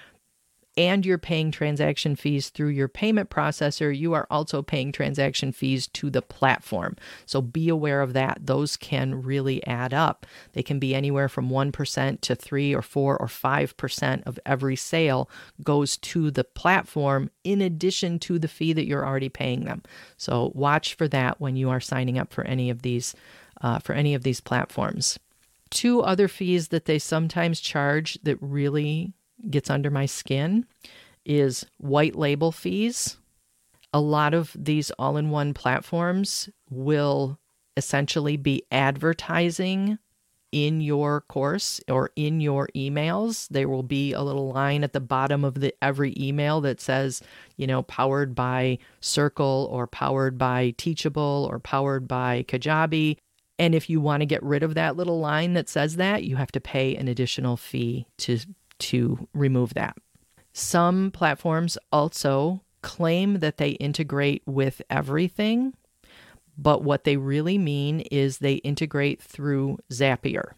and 0.78 1.06
you're 1.06 1.18
paying 1.18 1.50
transaction 1.52 2.16
fees 2.16 2.50
through 2.50 2.70
your 2.70 2.88
payment 2.88 3.32
processor, 3.32 3.98
you 3.98 4.14
are 4.14 4.28
also 4.30 4.62
paying 4.62 4.92
transaction 4.92 5.52
fees 5.52 5.88
to 5.88 6.12
the 6.12 6.22
platform. 6.22 6.96
So 7.26 7.42
be 7.42 7.68
aware 7.68 8.02
of 8.02 8.14
that. 8.14 8.38
Those 8.46 8.78
can 8.78 9.24
really 9.24 9.66
add 9.66 9.94
up. 9.94 10.28
They 10.54 10.62
can 10.62 10.78
be 10.78 10.94
anywhere 10.94 11.28
from 11.28 11.50
1% 11.50 12.22
to 12.22 12.36
3 12.36 12.76
or 12.76 12.82
4 12.84 13.18
or 13.18 13.28
5% 13.28 14.24
of 14.28 14.40
every 14.46 14.76
sale 14.76 15.30
goes 15.64 15.98
to 15.98 16.30
the 16.30 16.44
platform 16.44 17.32
in 17.44 17.62
addition 17.62 18.20
to 18.20 18.38
the 18.38 18.48
fee 18.48 18.74
that 18.74 18.86
you're 18.86 19.06
already 19.06 19.30
paying 19.30 19.66
them. 19.66 19.82
So 20.16 20.52
watch 20.54 20.94
for 20.94 21.08
that 21.08 21.42
when 21.42 21.56
you 21.56 21.72
are 21.72 21.80
signing 21.80 22.20
up 22.20 22.32
for 22.32 22.44
any 22.44 22.70
of 22.70 22.84
these 22.84 23.16
uh, 23.62 23.80
for 23.80 23.94
any 23.94 24.14
of 24.14 24.22
these 24.22 24.40
platforms. 24.40 25.18
Two 25.72 26.02
other 26.02 26.28
fees 26.28 26.68
that 26.68 26.86
they 26.86 27.00
sometimes 27.00 27.60
charge 27.60 28.20
that 28.22 28.38
really 28.40 29.14
gets 29.50 29.70
under 29.70 29.90
my 29.90 30.06
skin 30.06 30.66
is 31.26 31.66
white 31.78 32.16
label 32.16 32.52
fees. 32.52 33.18
A 33.94 34.00
lot 34.00 34.34
of 34.34 34.56
these 34.58 34.92
all 34.92 35.18
in 35.18 35.30
one 35.30 35.54
platforms 35.54 36.50
will 36.70 37.40
essentially 37.76 38.38
be 38.38 38.64
advertising 38.72 40.00
in 40.52 40.80
your 40.80 41.22
course 41.22 41.82
or 41.90 42.10
in 42.16 42.40
your 42.40 42.70
emails 42.76 43.48
there 43.50 43.68
will 43.68 43.84
be 43.84 44.14
a 44.14 44.22
little 44.22 44.52
line 44.54 44.82
at 44.84 44.94
the 44.94 45.00
bottom 45.00 45.44
of 45.44 45.60
the 45.60 45.74
every 45.82 46.16
email 46.18 46.62
that 46.62 46.80
says 46.80 47.22
you 47.58 47.68
know 47.68 47.84
powered 47.84 48.34
by 48.34 48.78
circle 49.02 49.68
or 49.72 49.86
powered 49.86 50.38
by 50.38 50.74
teachable 50.78 51.48
or 51.52 51.60
powered 51.60 52.08
by 52.08 52.46
kajabi 52.48 53.18
and 53.60 53.76
if 53.76 53.90
you 53.90 54.00
want 54.00 54.22
to 54.22 54.26
get 54.26 54.42
rid 54.42 54.64
of 54.64 54.74
that 54.74 54.96
little 54.96 55.20
line 55.20 55.54
that 55.54 55.68
says 55.68 55.98
that 55.98 56.24
you 56.24 56.38
have 56.38 56.52
to 56.52 56.62
pay 56.62 56.96
an 56.96 57.10
additional 57.10 57.58
fee 57.58 58.08
to 58.18 58.40
to 58.80 59.28
remove 59.34 59.74
that. 59.74 59.98
Some 60.54 61.12
platforms 61.12 61.78
also 61.92 62.62
claim 62.82 63.40
that 63.40 63.58
they 63.58 63.72
integrate 63.72 64.44
with 64.46 64.82
everything, 64.90 65.74
but 66.58 66.84
what 66.84 67.04
they 67.04 67.18
really 67.18 67.58
mean 67.58 68.02
is 68.12 68.38
they 68.38 68.56
integrate 68.56 69.22
through 69.22 69.78
Zapier. 69.92 70.54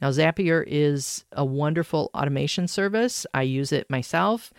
Now, 0.00 0.10
Zapier 0.10 0.64
is 0.66 1.24
a 1.32 1.44
wonderful 1.44 2.10
automation 2.14 2.68
service. 2.68 3.26
I 3.34 3.42
use 3.42 3.72
it 3.72 3.88
myself, 3.90 4.52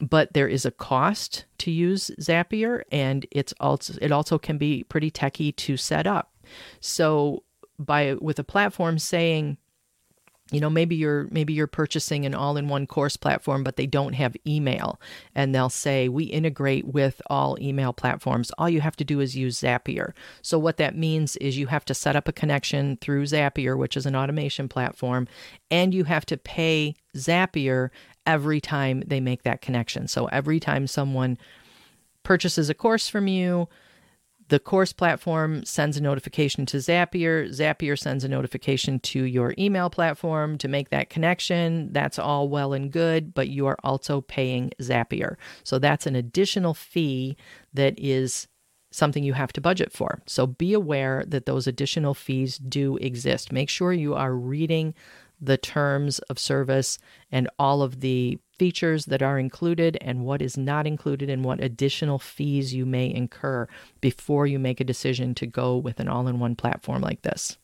but 0.00 0.32
there 0.32 0.48
is 0.48 0.64
a 0.64 0.70
cost 0.70 1.44
to 1.58 1.70
use 1.70 2.10
Zapier, 2.20 2.82
and 2.90 3.26
it's 3.30 3.54
also 3.60 3.94
it 4.00 4.12
also 4.12 4.38
can 4.38 4.58
be 4.58 4.84
pretty 4.84 5.10
techy 5.10 5.52
to 5.52 5.76
set 5.76 6.06
up. 6.06 6.34
So, 6.80 7.44
by 7.78 8.14
with 8.14 8.38
a 8.38 8.44
platform 8.44 8.98
saying 8.98 9.58
you 10.52 10.60
know 10.60 10.70
maybe 10.70 10.94
you're 10.94 11.26
maybe 11.30 11.52
you're 11.52 11.66
purchasing 11.66 12.24
an 12.24 12.34
all-in-one 12.34 12.86
course 12.86 13.16
platform 13.16 13.64
but 13.64 13.76
they 13.76 13.86
don't 13.86 14.12
have 14.12 14.36
email. 14.46 15.00
And 15.34 15.54
they'll 15.54 15.68
say 15.68 16.08
we 16.08 16.24
integrate 16.24 16.86
with 16.86 17.20
all 17.28 17.58
email 17.60 17.92
platforms. 17.92 18.52
All 18.58 18.68
you 18.68 18.80
have 18.80 18.96
to 18.96 19.04
do 19.04 19.20
is 19.20 19.36
use 19.36 19.60
zapier. 19.60 20.12
So 20.42 20.58
what 20.58 20.76
that 20.76 20.96
means 20.96 21.36
is 21.36 21.58
you 21.58 21.66
have 21.68 21.84
to 21.86 21.94
set 21.94 22.16
up 22.16 22.28
a 22.28 22.32
connection 22.32 22.98
through 22.98 23.24
zapier 23.24 23.76
which 23.76 23.96
is 23.96 24.06
an 24.06 24.14
automation 24.14 24.68
platform 24.68 25.26
and 25.70 25.94
you 25.94 26.04
have 26.04 26.26
to 26.26 26.36
pay 26.36 26.94
zapier 27.16 27.90
every 28.26 28.60
time 28.60 29.02
they 29.06 29.20
make 29.20 29.42
that 29.42 29.62
connection. 29.62 30.06
So 30.06 30.26
every 30.26 30.60
time 30.60 30.86
someone 30.86 31.38
purchases 32.22 32.70
a 32.70 32.74
course 32.74 33.08
from 33.08 33.26
you 33.26 33.68
the 34.52 34.58
course 34.58 34.92
platform 34.92 35.64
sends 35.64 35.96
a 35.96 36.02
notification 36.02 36.66
to 36.66 36.76
Zapier. 36.76 37.48
Zapier 37.48 37.98
sends 37.98 38.22
a 38.22 38.28
notification 38.28 39.00
to 39.00 39.24
your 39.24 39.54
email 39.58 39.88
platform 39.88 40.58
to 40.58 40.68
make 40.68 40.90
that 40.90 41.08
connection. 41.08 41.90
That's 41.90 42.18
all 42.18 42.50
well 42.50 42.74
and 42.74 42.92
good, 42.92 43.32
but 43.32 43.48
you 43.48 43.66
are 43.66 43.78
also 43.82 44.20
paying 44.20 44.70
Zapier. 44.78 45.36
So 45.64 45.78
that's 45.78 46.06
an 46.06 46.14
additional 46.14 46.74
fee 46.74 47.34
that 47.72 47.98
is 47.98 48.46
something 48.90 49.24
you 49.24 49.32
have 49.32 49.54
to 49.54 49.62
budget 49.62 49.90
for. 49.90 50.20
So 50.26 50.46
be 50.46 50.74
aware 50.74 51.24
that 51.28 51.46
those 51.46 51.66
additional 51.66 52.12
fees 52.12 52.58
do 52.58 52.98
exist. 52.98 53.52
Make 53.52 53.70
sure 53.70 53.94
you 53.94 54.14
are 54.14 54.34
reading 54.34 54.92
the 55.42 55.58
terms 55.58 56.20
of 56.20 56.38
service 56.38 56.98
and 57.30 57.50
all 57.58 57.82
of 57.82 58.00
the 58.00 58.38
features 58.58 59.06
that 59.06 59.22
are 59.22 59.40
included 59.40 59.98
and 60.00 60.24
what 60.24 60.40
is 60.40 60.56
not 60.56 60.86
included 60.86 61.28
and 61.28 61.44
what 61.44 61.60
additional 61.60 62.18
fees 62.18 62.72
you 62.72 62.86
may 62.86 63.12
incur 63.12 63.66
before 64.00 64.46
you 64.46 64.58
make 64.58 64.80
a 64.80 64.84
decision 64.84 65.34
to 65.34 65.46
go 65.46 65.76
with 65.76 65.98
an 65.98 66.08
all 66.08 66.28
in 66.28 66.38
one 66.38 66.54
platform 66.54 67.02
like 67.02 67.22
this. 67.22 67.58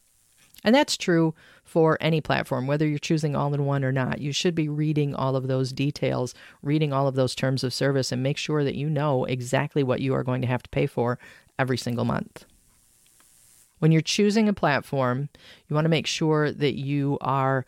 And 0.65 0.75
that's 0.75 0.97
true 0.97 1.37
for 1.63 1.97
any 2.01 2.21
platform, 2.21 2.67
whether 2.67 2.85
you're 2.87 2.99
choosing 2.99 3.37
all 3.37 3.55
in 3.55 3.65
one 3.65 3.85
or 3.85 3.93
not. 3.93 4.21
You 4.21 4.33
should 4.33 4.57
be 4.57 4.69
reading 4.69 5.15
all 5.15 5.37
of 5.37 5.47
those 5.47 5.73
details, 5.73 6.35
reading 6.63 6.93
all 6.93 7.07
of 7.07 7.15
those 7.15 7.37
terms 7.37 7.63
of 7.63 7.73
service, 7.73 8.11
and 8.11 8.23
make 8.23 8.37
sure 8.37 8.65
that 8.65 8.75
you 8.75 8.91
know 8.91 9.25
exactly 9.25 9.85
what 9.85 10.01
you 10.01 10.15
are 10.15 10.25
going 10.25 10.43
to 10.43 10.49
have 10.49 10.65
to 10.65 10.71
pay 10.71 10.87
for 10.87 11.21
every 11.61 11.79
single 11.79 12.05
month. 12.05 12.45
When 13.79 13.93
you're 13.93 14.01
choosing 14.01 14.49
a 14.49 14.53
platform, 14.53 15.29
you 15.69 15.75
want 15.75 15.85
to 15.85 15.91
make 15.91 16.07
sure 16.07 16.51
that 16.53 16.79
you 16.79 17.19
are 17.21 17.67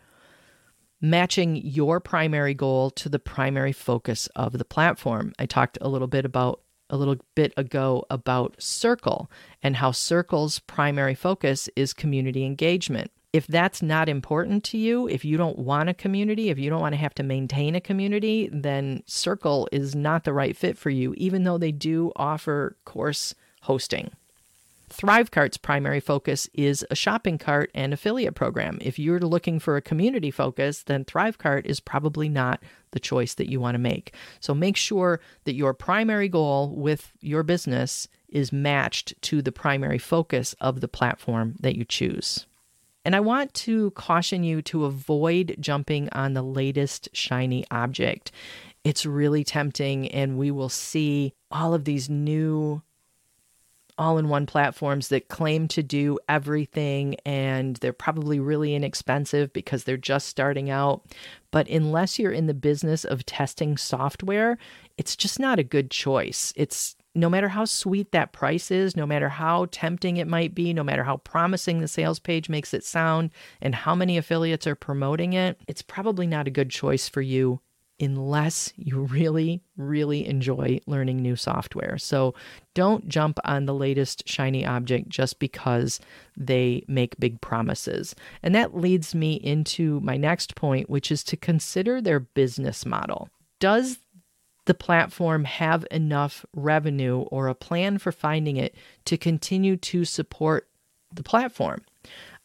matching 1.01 1.55
your 1.55 1.99
primary 1.99 2.53
goal 2.53 2.91
to 2.91 3.09
the 3.09 3.19
primary 3.19 3.71
focus 3.71 4.27
of 4.35 4.57
the 4.57 4.65
platform. 4.65 5.33
I 5.39 5.45
talked 5.45 5.77
a 5.81 5.89
little 5.89 6.07
bit 6.07 6.25
about 6.25 6.61
a 6.91 6.97
little 6.97 7.15
bit 7.35 7.53
ago 7.55 8.03
about 8.09 8.61
Circle 8.61 9.31
and 9.63 9.77
how 9.77 9.91
Circle's 9.91 10.59
primary 10.59 11.15
focus 11.15 11.69
is 11.75 11.93
community 11.93 12.45
engagement. 12.45 13.11
If 13.31 13.47
that's 13.47 13.81
not 13.81 14.09
important 14.09 14.65
to 14.65 14.77
you, 14.77 15.07
if 15.07 15.23
you 15.23 15.37
don't 15.37 15.57
want 15.57 15.87
a 15.87 15.93
community, 15.93 16.49
if 16.49 16.59
you 16.59 16.69
don't 16.69 16.81
want 16.81 16.91
to 16.91 16.99
have 16.99 17.15
to 17.15 17.23
maintain 17.23 17.75
a 17.75 17.81
community, 17.81 18.49
then 18.51 19.03
Circle 19.05 19.69
is 19.71 19.95
not 19.95 20.25
the 20.25 20.33
right 20.33 20.55
fit 20.55 20.77
for 20.77 20.89
you, 20.89 21.13
even 21.15 21.45
though 21.45 21.57
they 21.57 21.71
do 21.71 22.11
offer 22.17 22.75
course 22.83 23.33
hosting. 23.61 24.11
ThriveCart's 24.91 25.57
primary 25.57 25.99
focus 25.99 26.49
is 26.53 26.85
a 26.91 26.95
shopping 26.95 27.37
cart 27.37 27.71
and 27.73 27.93
affiliate 27.93 28.35
program. 28.35 28.77
If 28.81 28.99
you're 28.99 29.19
looking 29.19 29.59
for 29.59 29.75
a 29.75 29.81
community 29.81 30.31
focus, 30.31 30.83
then 30.83 31.05
ThriveCart 31.05 31.65
is 31.65 31.79
probably 31.79 32.29
not 32.29 32.61
the 32.91 32.99
choice 32.99 33.33
that 33.35 33.49
you 33.49 33.59
want 33.59 33.75
to 33.75 33.79
make. 33.79 34.13
So 34.39 34.53
make 34.53 34.77
sure 34.77 35.21
that 35.45 35.55
your 35.55 35.73
primary 35.73 36.29
goal 36.29 36.75
with 36.75 37.11
your 37.21 37.43
business 37.43 38.07
is 38.27 38.51
matched 38.51 39.13
to 39.23 39.41
the 39.41 39.51
primary 39.51 39.97
focus 39.97 40.53
of 40.59 40.81
the 40.81 40.87
platform 40.87 41.55
that 41.61 41.75
you 41.75 41.85
choose. 41.85 42.45
And 43.03 43.15
I 43.15 43.19
want 43.19 43.53
to 43.55 43.91
caution 43.91 44.43
you 44.43 44.61
to 44.63 44.85
avoid 44.85 45.55
jumping 45.59 46.09
on 46.11 46.33
the 46.33 46.43
latest 46.43 47.09
shiny 47.13 47.65
object. 47.71 48.31
It's 48.83 49.05
really 49.05 49.43
tempting, 49.43 50.07
and 50.09 50.37
we 50.37 50.51
will 50.51 50.69
see 50.69 51.33
all 51.49 51.73
of 51.73 51.85
these 51.85 52.09
new 52.09 52.81
all 54.01 54.17
in 54.17 54.29
one 54.29 54.47
platforms 54.47 55.09
that 55.09 55.27
claim 55.27 55.67
to 55.67 55.83
do 55.83 56.17
everything 56.27 57.15
and 57.23 57.75
they're 57.77 57.93
probably 57.93 58.39
really 58.39 58.73
inexpensive 58.73 59.53
because 59.53 59.83
they're 59.83 59.95
just 59.95 60.27
starting 60.27 60.71
out. 60.71 61.05
But 61.51 61.69
unless 61.69 62.17
you're 62.17 62.31
in 62.31 62.47
the 62.47 62.55
business 62.55 63.05
of 63.05 63.25
testing 63.27 63.77
software, 63.77 64.57
it's 64.97 65.15
just 65.15 65.39
not 65.39 65.59
a 65.59 65.63
good 65.63 65.91
choice. 65.91 66.51
It's 66.55 66.95
no 67.13 67.29
matter 67.29 67.49
how 67.49 67.65
sweet 67.65 68.11
that 68.11 68.33
price 68.33 68.71
is, 68.71 68.95
no 68.95 69.05
matter 69.05 69.29
how 69.29 69.67
tempting 69.71 70.17
it 70.17 70.27
might 70.27 70.55
be, 70.55 70.73
no 70.73 70.83
matter 70.83 71.03
how 71.03 71.17
promising 71.17 71.79
the 71.79 71.87
sales 71.87 72.19
page 72.19 72.49
makes 72.49 72.73
it 72.73 72.83
sound, 72.83 73.29
and 73.61 73.75
how 73.75 73.93
many 73.93 74.17
affiliates 74.17 74.65
are 74.65 74.75
promoting 74.75 75.33
it, 75.33 75.59
it's 75.67 75.81
probably 75.83 76.25
not 76.25 76.47
a 76.47 76.51
good 76.51 76.71
choice 76.71 77.07
for 77.07 77.21
you 77.21 77.59
unless 78.01 78.73
you 78.75 78.99
really, 78.99 79.61
really 79.77 80.27
enjoy 80.27 80.79
learning 80.87 81.17
new 81.17 81.35
software. 81.35 81.97
So 81.97 82.33
don't 82.73 83.07
jump 83.07 83.39
on 83.45 83.65
the 83.65 83.73
latest 83.73 84.27
shiny 84.27 84.65
object 84.65 85.07
just 85.07 85.39
because 85.39 85.99
they 86.35 86.83
make 86.87 87.19
big 87.19 87.39
promises. 87.41 88.15
And 88.41 88.55
that 88.55 88.75
leads 88.75 89.13
me 89.13 89.35
into 89.35 89.99
my 90.01 90.17
next 90.17 90.55
point, 90.55 90.89
which 90.89 91.11
is 91.11 91.23
to 91.25 91.37
consider 91.37 92.01
their 92.01 92.19
business 92.19 92.85
model. 92.85 93.29
Does 93.59 93.99
the 94.65 94.73
platform 94.73 95.45
have 95.45 95.85
enough 95.91 96.45
revenue 96.55 97.19
or 97.31 97.47
a 97.47 97.55
plan 97.55 97.99
for 97.99 98.11
finding 98.11 98.57
it 98.57 98.75
to 99.05 99.17
continue 99.17 99.77
to 99.77 100.05
support 100.05 100.67
the 101.13 101.23
platform? 101.23 101.83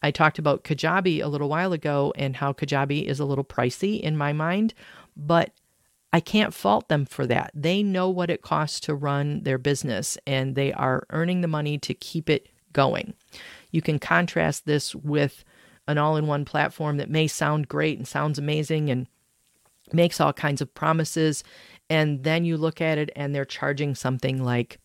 I 0.03 0.11
talked 0.11 0.38
about 0.38 0.64
Kajabi 0.64 1.23
a 1.23 1.29
little 1.29 1.49
while 1.49 1.73
ago 1.73 2.12
and 2.16 2.37
how 2.37 2.53
Kajabi 2.53 3.07
is 3.07 3.19
a 3.19 3.25
little 3.25 3.45
pricey 3.45 4.01
in 4.01 4.16
my 4.16 4.33
mind 4.33 4.75
but 5.17 5.53
I 6.13 6.21
can't 6.21 6.55
fault 6.55 6.89
them 6.89 7.05
for 7.05 7.27
that. 7.27 7.51
They 7.55 7.83
know 7.83 8.09
what 8.09 8.31
it 8.31 8.43
costs 8.43 8.81
to 8.81 8.95
run 8.95 9.43
their 9.43 9.59
business 9.59 10.17
and 10.27 10.55
they 10.55 10.73
are 10.73 11.07
earning 11.11 11.41
the 11.41 11.49
money 11.49 11.79
to 11.79 11.95
keep 11.95 12.31
it 12.31 12.49
going. 12.73 13.15
You 13.71 13.83
can 13.83 13.99
contrast 13.99 14.67
this 14.67 14.95
with 14.95 15.45
an 15.89 15.99
all 15.99 16.17
in 16.17 16.27
one 16.27 16.45
platform 16.45 16.97
that 16.97 17.11
may 17.11 17.27
sound 17.27 17.69
great 17.69 17.99
and 17.99 18.07
sounds 18.07 18.39
amazing 18.39 18.91
and 18.91 19.07
makes 19.93 20.21
all 20.21 20.33
kinds 20.33 20.61
of 20.61 20.75
promises. 20.75 21.45
And 21.89 22.25
then 22.25 22.45
you 22.45 22.57
look 22.57 22.81
at 22.81 22.99
it 22.99 23.11
and 23.15 23.35
they're 23.35 23.45
charging 23.45 23.95
something 23.95 24.43
like 24.43 24.79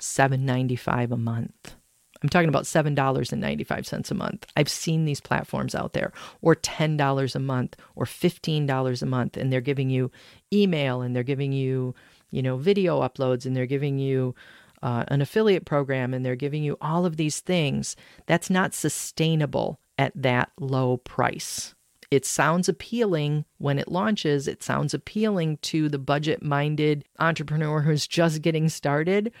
$7.95 0.00 1.12
a 1.12 1.16
month. 1.16 1.74
I'm 2.22 2.28
talking 2.28 2.48
about 2.48 2.64
$7.95 2.64 4.10
a 4.10 4.14
month. 4.14 4.46
I've 4.56 4.68
seen 4.68 5.04
these 5.04 5.20
platforms 5.20 5.74
out 5.74 5.92
there, 5.92 6.12
or 6.40 6.54
$10 6.54 7.34
a 7.34 7.38
month, 7.38 7.76
or 7.96 8.04
$15 8.04 9.02
a 9.02 9.06
month, 9.06 9.36
and 9.36 9.52
they're 9.52 9.60
giving 9.60 9.90
you 9.90 10.10
email 10.52 11.02
and 11.02 11.16
they're 11.16 11.22
giving 11.22 11.52
you, 11.52 11.94
you 12.30 12.42
know, 12.42 12.56
video 12.56 13.00
uploads 13.00 13.44
and 13.44 13.56
they're 13.56 13.66
giving 13.66 13.98
you 13.98 14.34
uh, 14.82 15.04
an 15.08 15.20
affiliate 15.20 15.64
program 15.64 16.12
and 16.14 16.24
they're 16.24 16.36
giving 16.36 16.62
you 16.62 16.76
all 16.80 17.06
of 17.06 17.16
these 17.16 17.40
things. 17.40 17.96
That's 18.26 18.50
not 18.50 18.74
sustainable 18.74 19.80
at 19.98 20.12
that 20.14 20.50
low 20.58 20.98
price. 20.98 21.74
It 22.10 22.26
sounds 22.26 22.68
appealing 22.68 23.46
when 23.56 23.78
it 23.78 23.88
launches. 23.88 24.46
It 24.46 24.62
sounds 24.62 24.92
appealing 24.92 25.56
to 25.62 25.88
the 25.88 25.98
budget 25.98 26.42
minded 26.42 27.04
entrepreneur 27.18 27.80
who's 27.80 28.06
just 28.06 28.42
getting 28.42 28.68
started 28.68 29.32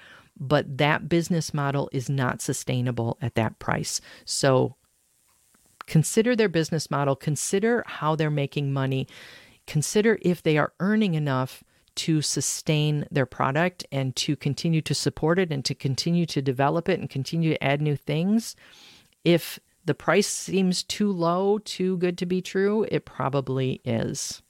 but 0.42 0.78
that 0.78 1.08
business 1.08 1.54
model 1.54 1.88
is 1.92 2.10
not 2.10 2.42
sustainable 2.42 3.16
at 3.22 3.36
that 3.36 3.60
price. 3.60 4.00
So 4.24 4.74
consider 5.86 6.34
their 6.34 6.48
business 6.48 6.90
model, 6.90 7.14
consider 7.14 7.84
how 7.86 8.16
they're 8.16 8.28
making 8.28 8.72
money, 8.72 9.06
consider 9.68 10.18
if 10.22 10.42
they 10.42 10.58
are 10.58 10.72
earning 10.80 11.14
enough 11.14 11.62
to 11.94 12.20
sustain 12.22 13.06
their 13.10 13.26
product 13.26 13.84
and 13.92 14.16
to 14.16 14.34
continue 14.34 14.82
to 14.82 14.94
support 14.94 15.38
it 15.38 15.52
and 15.52 15.64
to 15.64 15.74
continue 15.74 16.26
to 16.26 16.42
develop 16.42 16.88
it 16.88 16.98
and 16.98 17.08
continue 17.08 17.50
to 17.50 17.64
add 17.64 17.80
new 17.80 17.94
things. 17.94 18.56
If 19.24 19.60
the 19.84 19.94
price 19.94 20.26
seems 20.26 20.82
too 20.82 21.12
low, 21.12 21.58
too 21.58 21.98
good 21.98 22.18
to 22.18 22.26
be 22.26 22.42
true, 22.42 22.84
it 22.90 23.04
probably 23.04 23.80
is. 23.84 24.42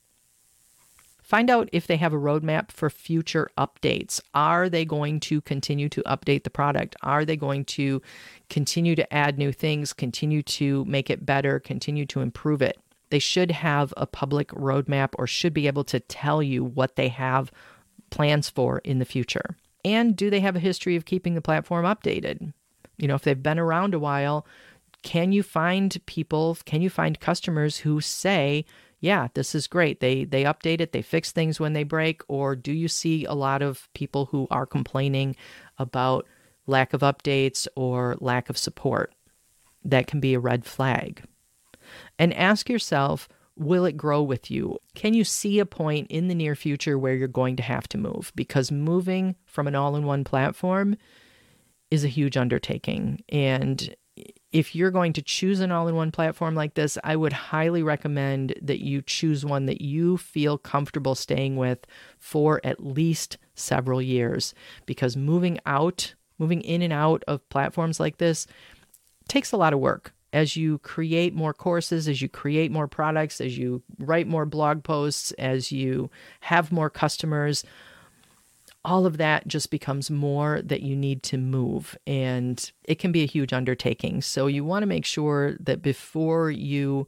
Find 1.33 1.49
out 1.49 1.71
if 1.73 1.87
they 1.87 1.97
have 1.97 2.13
a 2.13 2.19
roadmap 2.19 2.71
for 2.71 2.91
future 2.91 3.49
updates. 3.57 4.21
Are 4.35 4.69
they 4.69 4.85
going 4.85 5.19
to 5.21 5.41
continue 5.41 5.89
to 5.89 6.03
update 6.03 6.45
the 6.45 6.51
product? 6.51 6.95
Are 7.03 7.25
they 7.25 7.39
going 7.39 7.65
to 7.65 8.03
continue 8.51 8.95
to 8.97 9.15
add 9.15 9.39
new 9.39 9.51
things, 9.51 9.95
continue 9.95 10.43
to 10.43 10.85
make 10.85 11.09
it 11.09 11.25
better, 11.25 11.59
continue 11.59 12.05
to 12.05 12.21
improve 12.21 12.61
it? 12.61 12.79
They 13.09 13.19
should 13.19 13.51
have 13.51 13.95
a 13.97 14.05
public 14.05 14.49
roadmap 14.49 15.15
or 15.15 15.27
should 15.27 15.55
be 15.55 15.67
able 15.67 15.85
to 15.85 16.01
tell 16.01 16.43
you 16.43 16.63
what 16.63 16.97
they 16.97 17.09
have 17.09 17.51
plans 18.11 18.51
for 18.51 18.81
in 18.81 18.99
the 18.99 19.07
future. 19.07 19.57
And 19.87 20.15
do 20.15 20.29
they 20.29 20.41
have 20.41 20.57
a 20.57 20.61
history 20.61 20.97
of 20.97 21.07
keeping 21.07 21.33
the 21.33 21.41
platform 21.41 21.87
updated? 21.87 22.53
You 22.99 23.09
know, 23.09 23.15
if 23.15 23.23
they've 23.23 23.43
been 23.43 23.59
around 23.59 23.95
a 23.95 23.99
while, 23.99 24.47
can 25.03 25.33
you 25.33 25.43
find 25.43 25.97
people, 26.05 26.59
can 26.67 26.83
you 26.83 26.91
find 26.91 27.19
customers 27.19 27.79
who 27.79 28.03
say, 28.03 28.67
yeah, 29.03 29.27
this 29.35 29.53
is 29.57 29.67
great. 29.67 29.99
They 29.99 30.25
they 30.25 30.45
update 30.45 30.81
it, 30.81 30.93
they 30.93 31.03
fix 31.03 31.33
things 31.33 31.59
when 31.59 31.73
they 31.73 31.83
break, 31.83 32.23
or 32.29 32.55
do 32.55 32.73
you 32.73 32.87
see 32.87 33.25
a 33.25 33.35
lot 33.35 33.61
of 33.61 33.89
people 33.95 34.27
who 34.27 34.47
are 34.49 34.65
complaining 34.65 35.35
about 35.77 36.25
lack 36.69 36.95
of 36.95 37.01
updates 37.01 37.67
or 37.75 38.17
lack 38.21 38.49
of 38.49 38.57
support? 38.57 39.13
That 39.85 40.07
can 40.07 40.21
be 40.21 40.35
a 40.35 40.41
red 40.41 40.65
flag. 40.65 41.25
And 42.17 42.33
ask 42.35 42.71
yourself, 42.71 43.29
will 43.57 43.85
it 43.85 43.97
grow 43.97 44.23
with 44.23 44.53
you? 44.53 44.79
Can 44.95 45.15
you 45.15 45.25
see 45.25 45.59
a 45.59 45.67
point 45.67 46.07
in 46.09 46.29
the 46.29 46.35
near 46.35 46.55
future 46.55 46.97
where 46.97 47.17
you're 47.17 47.27
going 47.27 47.57
to 47.57 47.63
have 47.65 47.89
to 47.89 47.99
move? 47.99 48.31
Because 48.37 48.71
moving 48.71 49.35
from 49.47 49.67
an 49.67 49.75
all-in-one 49.75 50.23
platform 50.23 50.97
is 51.91 52.05
a 52.05 52.09
huge 52.09 52.37
undertaking 52.37 53.25
and 53.29 53.97
if 54.53 54.75
you're 54.75 54.91
going 54.91 55.15
to 55.15 55.23
choose 55.23 55.61
an 55.61 55.73
all 55.73 55.89
in 55.89 55.97
one 55.97 56.13
platform 56.13 56.55
like 56.55 56.75
this, 56.75 56.99
I 57.03 57.17
would 57.17 57.33
highly 57.33 57.83
recommend 57.83 58.55
that 58.61 58.85
you 58.85 59.01
choose 59.01 59.45
one 59.45 59.65
that 59.67 59.81
you 59.81 60.19
feel 60.19 60.59
comfortable 60.59 61.15
staying 61.15 61.57
with 61.57 61.87
for 62.19 62.61
at 62.63 62.85
least 62.85 63.39
several 63.55 64.03
years 64.03 64.55
because 64.85 65.17
moving 65.17 65.59
out, 65.65 66.15
moving 66.39 66.61
in 66.61 66.83
and 66.83 66.93
out 66.93 67.25
of 67.27 67.49
platforms 67.49 67.99
like 67.99 68.19
this 68.19 68.47
takes 69.29 69.53
a 69.53 69.57
lot 69.57 69.73
of 69.73 69.81
work. 69.81 70.13
As 70.35 70.57
you 70.57 70.79
create 70.79 71.35
more 71.35 71.53
courses, 71.53 72.09
as 72.09 72.23
you 72.23 72.29
create 72.29 72.71
more 72.71 72.89
products, 72.89 73.41
as 73.41 73.59
you 73.59 73.83
write 73.99 74.27
more 74.27 74.47
blog 74.47 74.83
posts, 74.83 75.33
as 75.33 75.71
you 75.71 76.11
have 76.41 76.73
more 76.73 76.89
customers, 76.89 77.65
all 78.85 79.07
of 79.07 79.17
that 79.19 79.47
just 79.47 79.71
becomes 79.71 80.11
more 80.11 80.61
that 80.63 80.83
you 80.83 80.97
need 80.97 81.23
to 81.23 81.39
move 81.39 81.97
and 82.07 82.73
it 82.85 82.99
can 82.99 83.13
be 83.13 83.23
a 83.23 83.27
huge 83.27 83.53
undertaking. 83.53 84.21
So 84.23 84.47
you 84.47 84.65
want 84.65 84.83
to 84.83 84.89
make 84.89 85.05
sure 85.05 85.57
that 85.61 85.83
before 85.83 86.51
you 86.51 87.07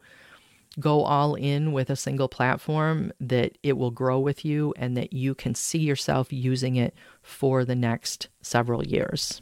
go 0.78 1.02
all 1.02 1.34
in 1.34 1.72
with 1.72 1.90
a 1.90 1.96
single 1.96 2.28
platform 2.28 3.12
that 3.20 3.56
it 3.62 3.74
will 3.74 3.90
grow 3.90 4.18
with 4.18 4.44
you 4.44 4.74
and 4.76 4.96
that 4.96 5.12
you 5.12 5.34
can 5.34 5.54
see 5.54 5.78
yourself 5.78 6.32
using 6.32 6.76
it 6.76 6.94
for 7.22 7.64
the 7.64 7.76
next 7.76 8.28
several 8.42 8.84
years. 8.84 9.40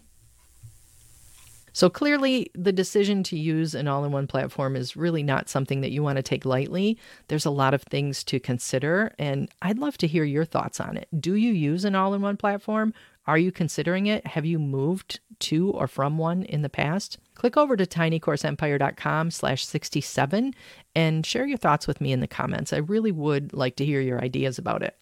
So 1.73 1.89
clearly, 1.89 2.51
the 2.55 2.73
decision 2.73 3.23
to 3.25 3.39
use 3.39 3.75
an 3.75 3.89
all 3.89 4.05
in 4.05 4.13
one 4.13 4.27
platform 4.27 4.77
is 4.77 4.97
really 4.97 5.23
not 5.23 5.49
something 5.49 5.81
that 5.81 5.91
you 5.91 6.03
want 6.03 6.17
to 6.17 6.23
take 6.23 6.45
lightly. 6.45 6.99
There's 7.29 7.47
a 7.47 7.51
lot 7.51 7.75
of 7.75 7.83
things 7.83 8.23
to 8.25 8.39
consider, 8.39 9.15
and 9.19 9.49
I'd 9.63 9.79
love 9.79 9.97
to 9.99 10.07
hear 10.07 10.25
your 10.25 10.45
thoughts 10.45 10.81
on 10.81 10.97
it. 10.97 11.09
Do 11.19 11.35
you 11.35 11.53
use 11.53 11.85
an 11.85 11.95
all 11.95 12.15
in 12.15 12.21
one 12.21 12.37
platform? 12.37 12.93
Are 13.27 13.39
you 13.39 13.53
considering 13.53 14.07
it? 14.07 14.27
Have 14.27 14.45
you 14.45 14.59
moved 14.59 15.21
to 15.41 15.71
or 15.71 15.87
from 15.87 16.19
one 16.19 16.43
in 16.43 16.63
the 16.63 16.69
past? 16.69 17.19
Click 17.35 17.57
over 17.57 17.77
to 17.77 17.87
tinycourseempire.com 17.87 19.31
slash 19.31 19.65
67 19.65 20.55
and 20.95 21.25
share 21.25 21.47
your 21.47 21.59
thoughts 21.59 21.87
with 21.87 22.01
me 22.01 22.13
in 22.13 22.21
the 22.21 22.27
comments. 22.27 22.73
I 22.73 22.79
really 22.79 23.13
would 23.13 23.53
like 23.53 23.77
to 23.77 23.85
hear 23.85 24.01
your 24.01 24.21
ideas 24.21 24.59
about 24.59 24.83
it. 24.83 24.97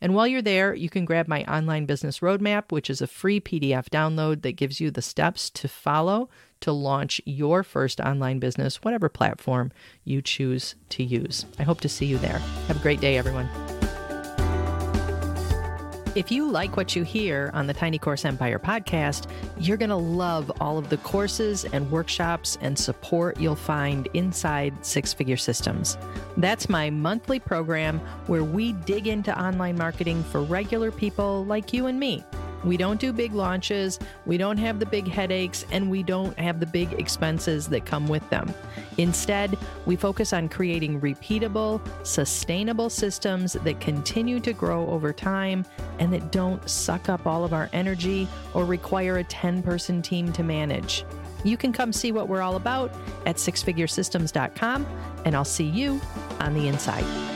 And 0.00 0.14
while 0.14 0.26
you're 0.26 0.42
there, 0.42 0.74
you 0.74 0.88
can 0.88 1.04
grab 1.04 1.28
my 1.28 1.44
online 1.44 1.86
business 1.86 2.20
roadmap, 2.20 2.70
which 2.70 2.88
is 2.88 3.00
a 3.00 3.06
free 3.06 3.40
PDF 3.40 3.88
download 3.88 4.42
that 4.42 4.52
gives 4.52 4.80
you 4.80 4.90
the 4.90 5.02
steps 5.02 5.50
to 5.50 5.68
follow 5.68 6.28
to 6.60 6.72
launch 6.72 7.20
your 7.24 7.62
first 7.62 8.00
online 8.00 8.38
business, 8.38 8.82
whatever 8.82 9.08
platform 9.08 9.72
you 10.04 10.22
choose 10.22 10.74
to 10.90 11.02
use. 11.02 11.44
I 11.58 11.64
hope 11.64 11.80
to 11.82 11.88
see 11.88 12.06
you 12.06 12.18
there. 12.18 12.38
Have 12.68 12.78
a 12.78 12.82
great 12.82 13.00
day, 13.00 13.18
everyone. 13.18 13.48
If 16.16 16.30
you 16.30 16.50
like 16.50 16.78
what 16.78 16.96
you 16.96 17.02
hear 17.02 17.50
on 17.52 17.66
the 17.66 17.74
Tiny 17.74 17.98
Course 17.98 18.24
Empire 18.24 18.58
podcast, 18.58 19.30
you're 19.58 19.76
going 19.76 19.90
to 19.90 19.96
love 19.96 20.50
all 20.62 20.78
of 20.78 20.88
the 20.88 20.96
courses 20.96 21.66
and 21.66 21.90
workshops 21.90 22.56
and 22.62 22.78
support 22.78 23.38
you'll 23.38 23.54
find 23.54 24.08
inside 24.14 24.72
Six 24.82 25.12
Figure 25.12 25.36
Systems. 25.36 25.98
That's 26.38 26.70
my 26.70 26.88
monthly 26.88 27.38
program 27.38 27.98
where 28.28 28.44
we 28.44 28.72
dig 28.72 29.08
into 29.08 29.38
online 29.38 29.76
marketing 29.76 30.24
for 30.24 30.42
regular 30.42 30.90
people 30.90 31.44
like 31.44 31.74
you 31.74 31.84
and 31.86 32.00
me. 32.00 32.24
We 32.64 32.76
don't 32.76 33.00
do 33.00 33.12
big 33.12 33.32
launches, 33.32 33.98
we 34.24 34.36
don't 34.38 34.58
have 34.58 34.78
the 34.78 34.86
big 34.86 35.08
headaches, 35.08 35.64
and 35.70 35.90
we 35.90 36.02
don't 36.02 36.38
have 36.38 36.60
the 36.60 36.66
big 36.66 36.92
expenses 36.94 37.68
that 37.68 37.84
come 37.84 38.08
with 38.08 38.28
them. 38.30 38.52
Instead, 38.98 39.56
we 39.84 39.96
focus 39.96 40.32
on 40.32 40.48
creating 40.48 41.00
repeatable, 41.00 41.80
sustainable 42.04 42.90
systems 42.90 43.52
that 43.52 43.80
continue 43.80 44.40
to 44.40 44.52
grow 44.52 44.86
over 44.88 45.12
time 45.12 45.64
and 45.98 46.12
that 46.12 46.32
don't 46.32 46.68
suck 46.68 47.08
up 47.08 47.26
all 47.26 47.44
of 47.44 47.52
our 47.52 47.68
energy 47.72 48.28
or 48.54 48.64
require 48.64 49.18
a 49.18 49.24
10 49.24 49.62
person 49.62 50.02
team 50.02 50.32
to 50.32 50.42
manage. 50.42 51.04
You 51.44 51.56
can 51.56 51.72
come 51.72 51.92
see 51.92 52.10
what 52.10 52.28
we're 52.28 52.42
all 52.42 52.56
about 52.56 52.92
at 53.24 53.36
sixfiguresystems.com, 53.36 54.86
and 55.24 55.36
I'll 55.36 55.44
see 55.44 55.66
you 55.66 56.00
on 56.40 56.54
the 56.54 56.66
inside. 56.66 57.35